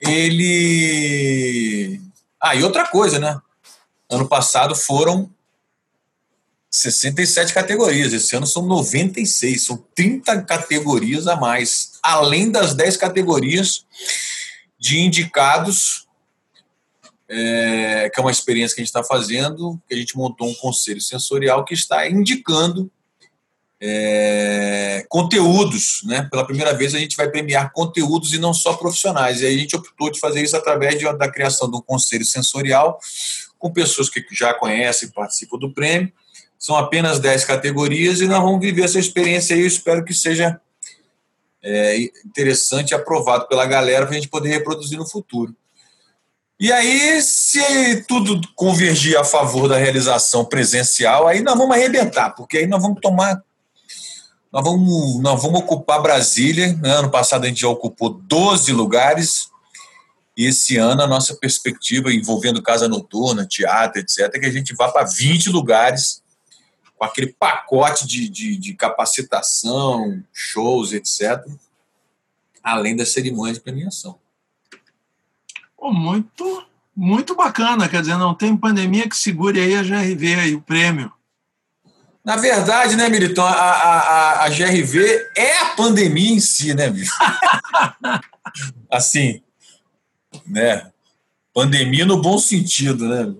ele 0.00 2.00
Ah, 2.40 2.54
e 2.54 2.64
outra 2.64 2.86
coisa, 2.86 3.18
né? 3.18 3.38
Ano 4.08 4.26
passado 4.26 4.74
foram 4.74 5.30
67 6.70 7.52
categorias, 7.52 8.12
esse 8.12 8.34
ano 8.34 8.46
são 8.46 8.64
96, 8.64 9.62
são 9.62 9.84
30 9.94 10.42
categorias 10.42 11.26
a 11.26 11.36
mais, 11.36 11.98
além 12.02 12.50
das 12.50 12.74
10 12.74 12.96
categorias 12.96 13.84
de 14.78 15.00
indicados, 15.00 16.08
é, 17.32 18.10
que 18.12 18.18
é 18.18 18.22
uma 18.22 18.32
experiência 18.32 18.74
que 18.74 18.80
a 18.80 18.84
gente 18.84 18.88
está 18.88 19.04
fazendo, 19.04 19.80
que 19.88 19.94
a 19.94 19.96
gente 19.96 20.16
montou 20.16 20.48
um 20.48 20.54
conselho 20.54 21.00
sensorial 21.00 21.64
que 21.64 21.74
está 21.74 22.08
indicando 22.08 22.90
é, 23.80 25.06
conteúdos, 25.08 26.02
né? 26.04 26.26
Pela 26.28 26.44
primeira 26.44 26.74
vez 26.74 26.92
a 26.92 26.98
gente 26.98 27.16
vai 27.16 27.30
premiar 27.30 27.72
conteúdos 27.72 28.34
e 28.34 28.38
não 28.38 28.52
só 28.52 28.74
profissionais. 28.74 29.40
E 29.40 29.46
aí 29.46 29.54
a 29.54 29.58
gente 29.58 29.76
optou 29.76 30.10
de 30.10 30.18
fazer 30.18 30.42
isso 30.42 30.56
através 30.56 30.98
de, 30.98 31.04
da 31.16 31.30
criação 31.30 31.70
de 31.70 31.76
um 31.76 31.80
conselho 31.80 32.24
sensorial 32.24 32.98
com 33.58 33.72
pessoas 33.72 34.10
que 34.10 34.24
já 34.32 34.52
conhecem 34.52 35.08
e 35.08 35.12
participam 35.12 35.56
do 35.56 35.72
prêmio. 35.72 36.12
São 36.58 36.76
apenas 36.76 37.20
10 37.20 37.44
categorias 37.44 38.20
e 38.20 38.26
nós 38.26 38.42
vamos 38.42 38.60
viver 38.60 38.82
essa 38.82 38.98
experiência 38.98 39.54
aí. 39.54 39.62
Eu 39.62 39.68
espero 39.68 40.04
que 40.04 40.12
seja 40.12 40.60
é, 41.62 41.96
interessante 42.26 42.90
e 42.90 42.94
aprovado 42.94 43.46
pela 43.46 43.64
galera 43.66 44.04
para 44.04 44.16
a 44.16 44.18
gente 44.18 44.28
poder 44.28 44.48
reproduzir 44.48 44.98
no 44.98 45.08
futuro. 45.08 45.54
E 46.60 46.70
aí, 46.70 47.22
se 47.22 48.04
tudo 48.06 48.38
convergir 48.54 49.18
a 49.18 49.24
favor 49.24 49.66
da 49.66 49.78
realização 49.78 50.44
presencial, 50.44 51.26
aí 51.26 51.40
nós 51.40 51.56
vamos 51.56 51.74
arrebentar, 51.74 52.30
porque 52.34 52.58
aí 52.58 52.66
nós 52.66 52.82
vamos 52.82 53.00
tomar 53.00 53.42
nós 54.52 54.64
vamos, 54.64 55.22
nós 55.22 55.40
vamos 55.40 55.60
ocupar 55.60 56.02
Brasília. 56.02 56.76
Né? 56.76 56.90
Ano 56.90 57.10
passado 57.10 57.44
a 57.44 57.46
gente 57.48 57.60
já 57.60 57.68
ocupou 57.68 58.10
12 58.10 58.72
lugares. 58.72 59.48
E 60.36 60.46
esse 60.46 60.76
ano 60.76 61.02
a 61.02 61.06
nossa 61.06 61.34
perspectiva, 61.36 62.12
envolvendo 62.12 62.62
casa 62.62 62.88
noturna, 62.88 63.46
teatro, 63.46 64.00
etc., 64.00 64.30
é 64.34 64.38
que 64.38 64.46
a 64.46 64.52
gente 64.52 64.74
vá 64.74 64.90
para 64.90 65.06
20 65.06 65.50
lugares 65.50 66.22
com 66.96 67.04
aquele 67.04 67.28
pacote 67.28 68.06
de, 68.06 68.28
de, 68.28 68.56
de 68.56 68.74
capacitação, 68.74 70.22
shows, 70.32 70.92
etc., 70.92 71.42
além 72.62 72.96
da 72.96 73.06
cerimônia 73.06 73.54
de 73.54 73.60
premiação. 73.60 74.18
Oh, 75.80 75.92
muito, 75.92 76.64
muito 76.94 77.34
bacana. 77.34 77.88
Quer 77.88 78.02
dizer, 78.02 78.18
não 78.18 78.34
tem 78.34 78.54
pandemia 78.54 79.08
que 79.08 79.16
segure 79.16 79.58
aí 79.58 79.74
a 79.74 79.82
GRV 79.82 80.34
aí, 80.34 80.54
o 80.54 80.60
prêmio. 80.60 81.10
Na 82.22 82.36
verdade, 82.36 82.96
né, 82.96 83.08
Militão, 83.08 83.46
a, 83.46 83.50
a, 83.50 84.44
a 84.44 84.48
GRV 84.50 84.98
é 85.34 85.58
a 85.58 85.66
pandemia 85.74 86.32
em 86.32 86.40
si, 86.40 86.74
né, 86.74 86.90
bicho? 86.90 87.16
assim, 88.92 89.42
né? 90.46 90.90
Pandemia 91.54 92.04
no 92.04 92.20
bom 92.20 92.38
sentido, 92.38 93.08
né? 93.08 93.34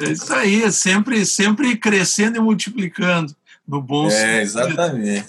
É 0.00 0.12
isso 0.12 0.32
aí, 0.32 0.70
sempre, 0.70 1.26
sempre 1.26 1.76
crescendo 1.76 2.36
e 2.36 2.40
multiplicando 2.40 3.34
no 3.66 3.82
bom 3.82 4.06
é, 4.06 4.10
sentido. 4.10 4.30
É, 4.30 4.42
exatamente. 4.42 5.28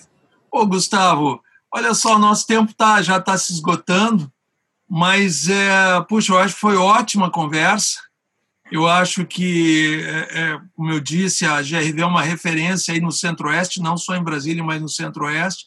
Ô, 0.51 0.65
Gustavo, 0.67 1.41
olha 1.74 1.95
só, 1.95 2.15
o 2.15 2.19
nosso 2.19 2.45
tempo 2.45 2.74
tá, 2.76 3.01
já 3.01 3.17
está 3.17 3.36
se 3.39 3.51
esgotando, 3.53 4.32
mas, 4.93 5.47
é, 5.47 6.01
puxa, 6.01 6.33
eu 6.33 6.37
acho 6.37 6.53
que 6.53 6.59
foi 6.59 6.75
ótima 6.75 7.27
a 7.27 7.31
conversa. 7.31 7.97
Eu 8.69 8.89
acho 8.89 9.25
que, 9.25 10.03
é, 10.03 10.41
é, 10.41 10.59
como 10.75 10.91
eu 10.91 10.99
disse, 10.99 11.45
a 11.45 11.61
GRV 11.61 12.01
é 12.01 12.05
uma 12.05 12.21
referência 12.21 12.93
aí 12.93 12.99
no 12.99 13.09
Centro-Oeste, 13.09 13.81
não 13.81 13.95
só 13.95 14.17
em 14.17 14.23
Brasília, 14.23 14.61
mas 14.61 14.81
no 14.81 14.89
Centro-Oeste. 14.89 15.63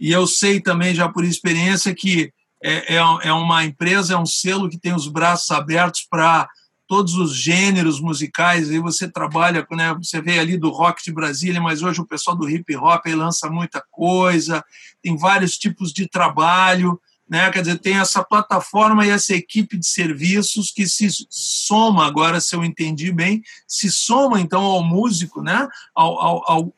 E 0.00 0.10
eu 0.10 0.26
sei 0.26 0.58
também, 0.58 0.94
já 0.94 1.06
por 1.06 1.22
experiência, 1.22 1.94
que 1.94 2.32
é, 2.62 2.94
é, 2.94 2.96
é 2.96 3.32
uma 3.34 3.62
empresa, 3.62 4.14
é 4.14 4.16
um 4.16 4.24
selo 4.24 4.70
que 4.70 4.78
tem 4.78 4.94
os 4.94 5.06
braços 5.06 5.50
abertos 5.50 6.06
para 6.08 6.48
todos 6.88 7.12
os 7.16 7.36
gêneros 7.36 8.00
musicais. 8.00 8.70
Aí 8.70 8.78
você 8.78 9.06
trabalha, 9.06 9.66
né, 9.72 9.92
você 9.92 10.22
vê 10.22 10.38
ali 10.38 10.56
do 10.56 10.70
rock 10.70 11.04
de 11.04 11.12
Brasília, 11.12 11.60
mas 11.60 11.82
hoje 11.82 12.00
o 12.00 12.06
pessoal 12.06 12.34
do 12.34 12.48
hip 12.48 12.74
hop 12.74 13.04
lança 13.08 13.50
muita 13.50 13.84
coisa, 13.90 14.64
tem 15.02 15.14
vários 15.14 15.58
tipos 15.58 15.92
de 15.92 16.08
trabalho. 16.08 16.98
Né? 17.32 17.50
Quer 17.50 17.62
dizer, 17.62 17.78
tem 17.78 17.96
essa 17.96 18.22
plataforma 18.22 19.06
e 19.06 19.08
essa 19.08 19.34
equipe 19.34 19.78
de 19.78 19.86
serviços 19.86 20.70
que 20.70 20.86
se 20.86 21.08
soma, 21.30 22.06
agora, 22.06 22.42
se 22.42 22.54
eu 22.54 22.62
entendi 22.62 23.10
bem, 23.10 23.42
se 23.66 23.90
soma 23.90 24.38
então 24.38 24.62
ao 24.62 24.84
músico, 24.84 25.40
né? 25.40 25.66
ao, 25.94 26.20
ao, 26.20 26.50
ao, 26.52 26.74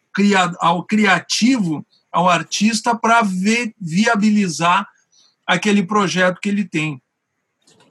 ao 0.61 0.85
criativo, 0.85 1.85
ao 2.13 2.29
artista, 2.29 2.95
para 2.95 3.23
viabilizar 3.81 4.87
aquele 5.45 5.83
projeto 5.83 6.39
que 6.41 6.51
ele 6.51 6.65
tem. 6.65 7.03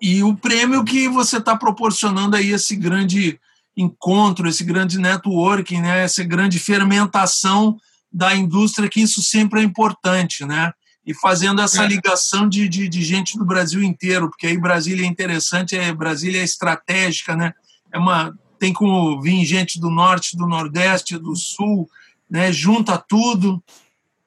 E 0.01 0.23
o 0.23 0.33
prêmio 0.33 0.85
que 0.85 1.09
você 1.09 1.39
está 1.39 1.57
proporcionando 1.57 2.37
aí, 2.37 2.51
esse 2.51 2.77
grande 2.77 3.37
encontro, 3.75 4.47
esse 4.47 4.63
grande 4.63 4.97
networking, 4.97 5.81
né? 5.81 6.05
essa 6.05 6.23
grande 6.23 6.59
fermentação 6.59 7.77
da 8.09 8.33
indústria, 8.33 8.87
que 8.87 9.01
isso 9.01 9.21
sempre 9.21 9.59
é 9.59 9.63
importante, 9.63 10.45
né? 10.45 10.71
E 11.05 11.13
fazendo 11.13 11.61
essa 11.61 11.83
é. 11.83 11.87
ligação 11.87 12.47
de, 12.47 12.67
de, 12.69 12.87
de, 12.87 13.03
gente 13.03 13.37
do 13.37 13.45
Brasil 13.45 13.83
inteiro, 13.83 14.29
porque 14.29 14.47
aí 14.47 14.57
Brasília 14.57 15.05
é 15.05 15.07
interessante, 15.07 15.75
é, 15.75 15.93
Brasília 15.93 16.41
é 16.41 16.43
estratégica, 16.43 17.35
né? 17.35 17.53
É 17.91 17.97
uma, 17.97 18.37
tem 18.57 18.71
como 18.71 19.21
vir 19.21 19.43
gente 19.45 19.79
do 19.79 19.89
norte, 19.89 20.37
do 20.37 20.47
nordeste, 20.47 21.17
do 21.17 21.35
sul, 21.35 21.89
né? 22.29 22.51
junta 22.51 22.97
tudo. 22.97 23.61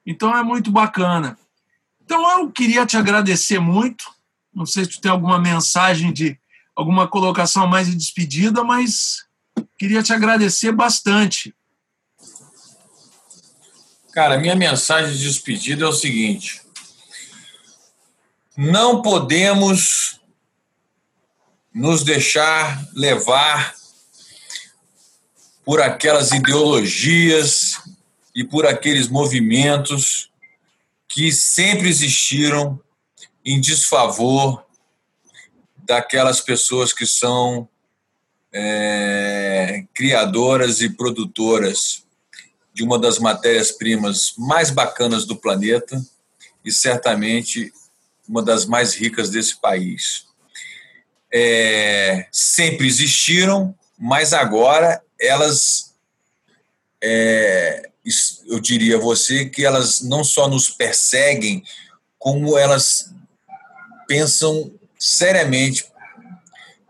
Então 0.05 0.37
é 0.37 0.43
muito 0.43 0.71
bacana. 0.71 1.37
Então 2.05 2.39
eu 2.39 2.51
queria 2.51 2.85
te 2.85 2.95
agradecer 2.95 3.59
muito. 3.59 4.05
Não 4.53 4.65
sei 4.65 4.85
se 4.85 4.91
tu 4.91 5.01
tem 5.01 5.11
alguma 5.11 5.39
mensagem 5.39 6.13
de 6.13 6.39
alguma 6.75 7.07
colocação 7.07 7.67
mais 7.67 7.87
de 7.87 7.95
despedida, 7.95 8.63
mas 8.63 9.25
queria 9.77 10.03
te 10.03 10.13
agradecer 10.13 10.71
bastante. 10.71 11.53
Cara, 14.13 14.39
minha 14.39 14.55
mensagem 14.55 15.13
de 15.13 15.23
despedida 15.23 15.83
é 15.83 15.87
o 15.87 15.93
seguinte: 15.93 16.61
não 18.57 19.03
podemos 19.03 20.19
nos 21.71 22.03
deixar 22.03 22.83
levar 22.95 23.75
por 25.63 25.79
aquelas 25.79 26.31
ideologias 26.31 27.79
e 28.33 28.43
por 28.43 28.65
aqueles 28.65 29.09
movimentos 29.09 30.31
que 31.07 31.31
sempre 31.31 31.87
existiram 31.87 32.79
em 33.45 33.61
desfavor 33.61 34.65
daquelas 35.77 36.41
pessoas 36.41 36.91
que 36.91 37.05
são 37.05 37.69
é, 38.51 39.85
criadoras 39.93 40.81
e 40.81 40.89
produtoras 40.89 42.03
de 42.73 42.83
uma 42.83 42.97
das 42.97 43.19
matérias-primas 43.19 44.33
mais 44.35 44.71
bacanas 44.71 45.25
do 45.25 45.35
planeta 45.35 46.03
e 46.65 46.71
certamente 46.71 47.71
uma 48.27 48.43
das 48.43 48.65
mais 48.65 48.93
ricas 48.93 49.29
desse 49.29 49.59
país. 49.59 50.25
É, 51.33 52.27
sempre 52.31 52.87
existiram, 52.87 53.75
mas 53.97 54.33
agora 54.33 55.01
elas, 55.19 55.93
é, 57.01 57.89
eu 58.47 58.59
diria 58.59 58.97
a 58.97 59.01
você, 59.01 59.45
que 59.45 59.65
elas 59.65 60.01
não 60.01 60.23
só 60.23 60.47
nos 60.47 60.69
perseguem, 60.69 61.63
como 62.17 62.57
elas 62.57 63.11
pensam 64.07 64.71
seriamente, 64.97 65.85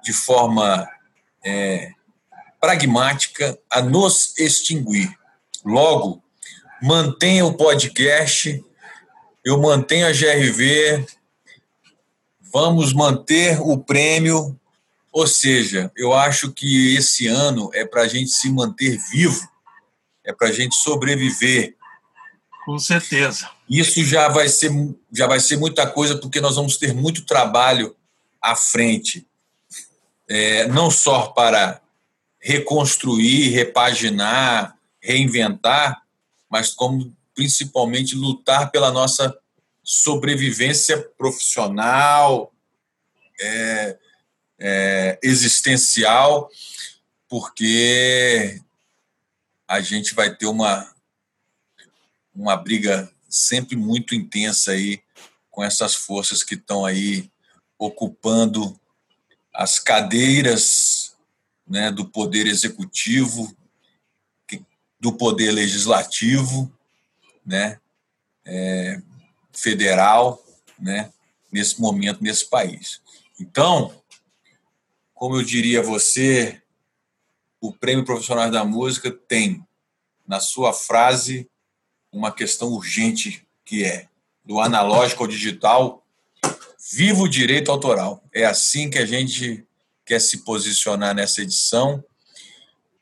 de 0.03 0.13
forma 0.13 0.87
é, 1.45 1.91
pragmática, 2.59 3.57
a 3.69 3.81
nos 3.81 4.37
extinguir. 4.37 5.11
Logo, 5.65 6.23
mantenha 6.81 7.45
o 7.45 7.53
podcast, 7.53 8.63
eu 9.43 9.59
mantenho 9.59 10.07
a 10.07 10.11
GRV, 10.11 11.05
vamos 12.57 12.91
manter 12.91 13.61
o 13.61 13.77
prêmio. 13.77 14.59
Ou 15.11 15.27
seja, 15.27 15.91
eu 15.95 16.11
acho 16.11 16.51
que 16.51 16.95
esse 16.95 17.27
ano 17.27 17.69
é 17.71 17.85
para 17.85 18.01
a 18.01 18.07
gente 18.07 18.31
se 18.31 18.49
manter 18.49 18.97
vivo, 19.11 19.47
é 20.25 20.33
para 20.33 20.47
a 20.47 20.51
gente 20.51 20.75
sobreviver. 20.75 21.75
Com 22.65 22.79
certeza. 22.79 23.47
Isso 23.69 24.03
já 24.03 24.27
vai 24.27 24.49
ser 24.49 24.71
já 25.11 25.27
vai 25.27 25.39
ser 25.39 25.57
muita 25.57 25.85
coisa 25.85 26.17
porque 26.17 26.41
nós 26.41 26.55
vamos 26.55 26.77
ter 26.77 26.95
muito 26.95 27.25
trabalho 27.25 27.95
à 28.41 28.55
frente, 28.55 29.27
é, 30.27 30.67
não 30.67 30.89
só 30.89 31.27
para 31.27 31.79
reconstruir, 32.39 33.49
repaginar, 33.49 34.75
reinventar, 34.99 36.01
mas 36.49 36.73
como 36.73 37.15
principalmente 37.35 38.15
lutar 38.15 38.71
pela 38.71 38.91
nossa 38.91 39.37
sobrevivência 39.89 41.01
profissional, 41.17 42.53
é, 43.39 43.97
é, 44.59 45.19
existencial, 45.23 46.51
porque 47.29 48.61
a 49.65 49.79
gente 49.79 50.13
vai 50.13 50.35
ter 50.35 50.45
uma, 50.45 50.93
uma 52.35 52.57
briga 52.57 53.09
sempre 53.29 53.77
muito 53.77 54.13
intensa 54.13 54.71
aí 54.71 55.01
com 55.49 55.63
essas 55.63 55.95
forças 55.95 56.43
que 56.43 56.55
estão 56.55 56.83
aí 56.85 57.31
ocupando 57.79 58.77
as 59.53 59.79
cadeiras 59.79 61.15
né, 61.65 61.91
do 61.91 62.05
poder 62.05 62.45
executivo, 62.45 63.55
do 64.99 65.13
poder 65.13 65.51
legislativo, 65.51 66.69
né, 67.45 67.79
é, 68.43 69.01
federal, 69.57 70.43
né, 70.79 71.11
nesse 71.51 71.81
momento 71.81 72.23
nesse 72.23 72.45
país. 72.45 73.01
Então, 73.39 73.93
como 75.13 75.35
eu 75.35 75.43
diria 75.43 75.79
a 75.79 75.83
você, 75.83 76.61
o 77.59 77.73
Prêmio 77.73 78.05
Profissional 78.05 78.51
da 78.51 78.63
Música 78.63 79.11
tem 79.11 79.65
na 80.27 80.39
sua 80.39 80.73
frase 80.73 81.49
uma 82.11 82.31
questão 82.31 82.69
urgente 82.69 83.45
que 83.65 83.83
é 83.83 84.07
do 84.45 84.59
analógico 84.59 85.23
ao 85.23 85.27
digital, 85.27 86.05
viva 86.91 87.21
o 87.21 87.27
direito 87.27 87.71
autoral. 87.71 88.23
É 88.31 88.45
assim 88.45 88.89
que 88.89 88.97
a 88.97 89.05
gente 89.05 89.65
quer 90.05 90.21
se 90.21 90.37
posicionar 90.45 91.13
nessa 91.13 91.41
edição, 91.41 92.03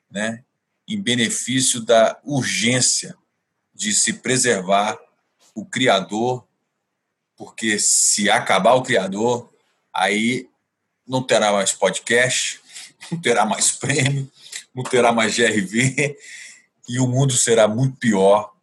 né, 0.09 0.43
em 0.87 0.99
benefício 0.99 1.81
da 1.81 2.19
urgência 2.23 3.15
de 3.73 3.93
se 3.93 4.13
preservar 4.13 4.97
o 5.55 5.65
criador, 5.65 6.45
porque 7.37 7.79
se 7.79 8.29
acabar 8.29 8.73
o 8.73 8.83
criador, 8.83 9.49
aí 9.93 10.49
não 11.07 11.23
terá 11.23 11.51
mais 11.53 11.71
podcast, 11.71 12.59
não 13.09 13.19
terá 13.19 13.45
mais 13.45 13.71
prêmio, 13.71 14.29
não 14.73 14.83
terá 14.83 15.13
mais 15.13 15.35
GRV 15.35 16.17
e 16.89 16.99
o 16.99 17.07
mundo 17.07 17.33
será 17.33 17.67
muito 17.67 17.95
pior 17.95 18.53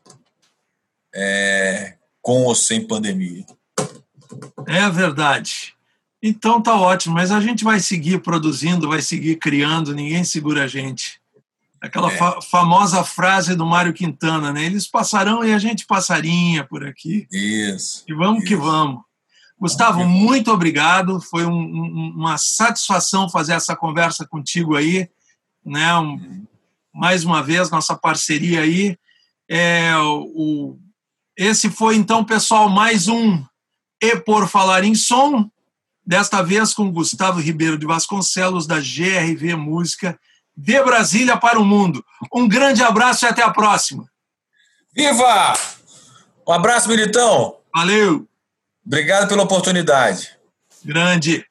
é, 1.15 1.97
com 2.21 2.45
ou 2.45 2.55
sem 2.55 2.87
pandemia. 2.87 3.47
É 4.67 4.89
verdade. 4.91 5.75
Então 6.23 6.63
tá 6.63 6.79
ótimo, 6.79 7.15
mas 7.15 7.33
a 7.33 7.41
gente 7.41 7.65
vai 7.65 7.81
seguir 7.81 8.21
produzindo, 8.21 8.89
vai 8.89 9.03
seguir 9.03 9.37
criando, 9.37 9.95
ninguém 9.95 10.23
segura 10.23 10.65
a 10.65 10.69
gente. 10.69 11.22
Aquela 11.83 12.13
é. 12.13 12.17
fa 12.17 12.41
famosa 12.41 13.03
frase 13.03 13.57
do 13.57 13.67
Mário 13.67 13.93
Quintana, 13.93 14.53
né? 14.53 14.65
Eles 14.65 14.87
passarão 14.87 15.45
e 15.45 15.53
a 15.53 15.59
gente 15.59 15.85
passarinha 15.85 16.65
por 16.65 16.87
aqui. 16.87 17.27
Isso. 17.33 18.05
E 18.07 18.15
vamos 18.15 18.39
isso. 18.39 18.47
que 18.47 18.55
vamos. 18.55 19.03
Gustavo, 19.59 20.05
muito 20.05 20.53
obrigado. 20.53 21.21
Foi 21.21 21.45
um, 21.45 21.51
um, 21.51 22.15
uma 22.17 22.39
satisfação 22.39 23.29
fazer 23.29 23.55
essa 23.55 23.75
conversa 23.75 24.25
contigo 24.25 24.77
aí, 24.77 25.11
né? 25.67 25.93
Um, 25.97 26.13
uhum. 26.13 26.47
mais 26.95 27.25
uma 27.25 27.43
vez 27.43 27.69
nossa 27.69 27.97
parceria 27.97 28.61
aí. 28.61 28.97
É, 29.51 29.93
o, 29.97 30.79
esse 31.37 31.69
foi 31.69 31.97
então, 31.97 32.25
pessoal, 32.25 32.69
mais 32.69 33.09
um 33.09 33.45
E 34.01 34.17
por 34.17 34.49
falar 34.49 34.85
em 34.85 34.95
som. 34.95 35.51
Desta 36.07 36.43
vez 36.43 36.75
com 36.75 36.93
Gustavo 36.93 37.41
Ribeiro 37.41 37.77
de 37.77 37.87
Vasconcelos 37.87 38.69
da 38.69 38.79
GRV 38.79 39.57
Música 39.57 40.19
de 40.57 40.83
Brasília 40.83 41.37
para 41.37 41.59
o 41.59 41.65
mundo. 41.65 42.05
Um 42.33 42.49
grande 42.49 42.83
abraço 42.83 43.25
e 43.25 43.29
até 43.29 43.43
a 43.43 43.51
próxima. 43.51 44.05
Viva! 44.95 45.55
Um 46.47 46.53
abraço, 46.53 46.89
Militão. 46.89 47.57
Valeu. 47.75 48.27
Obrigado 48.85 49.29
pela 49.29 49.45
oportunidade. 49.45 50.31
Grande. 50.85 51.47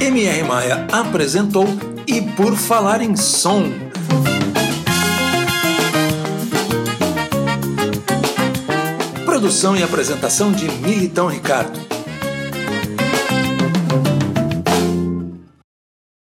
MR 0.00 0.42
Maia 0.42 0.86
apresentou 0.92 1.66
E 2.06 2.20
Por 2.20 2.56
Falar 2.56 3.00
em 3.00 3.16
Som. 3.16 3.72
Produção 9.24 9.76
e 9.76 9.82
apresentação 9.82 10.52
de 10.52 10.68
Militão 10.70 11.28
Ricardo. 11.28 11.97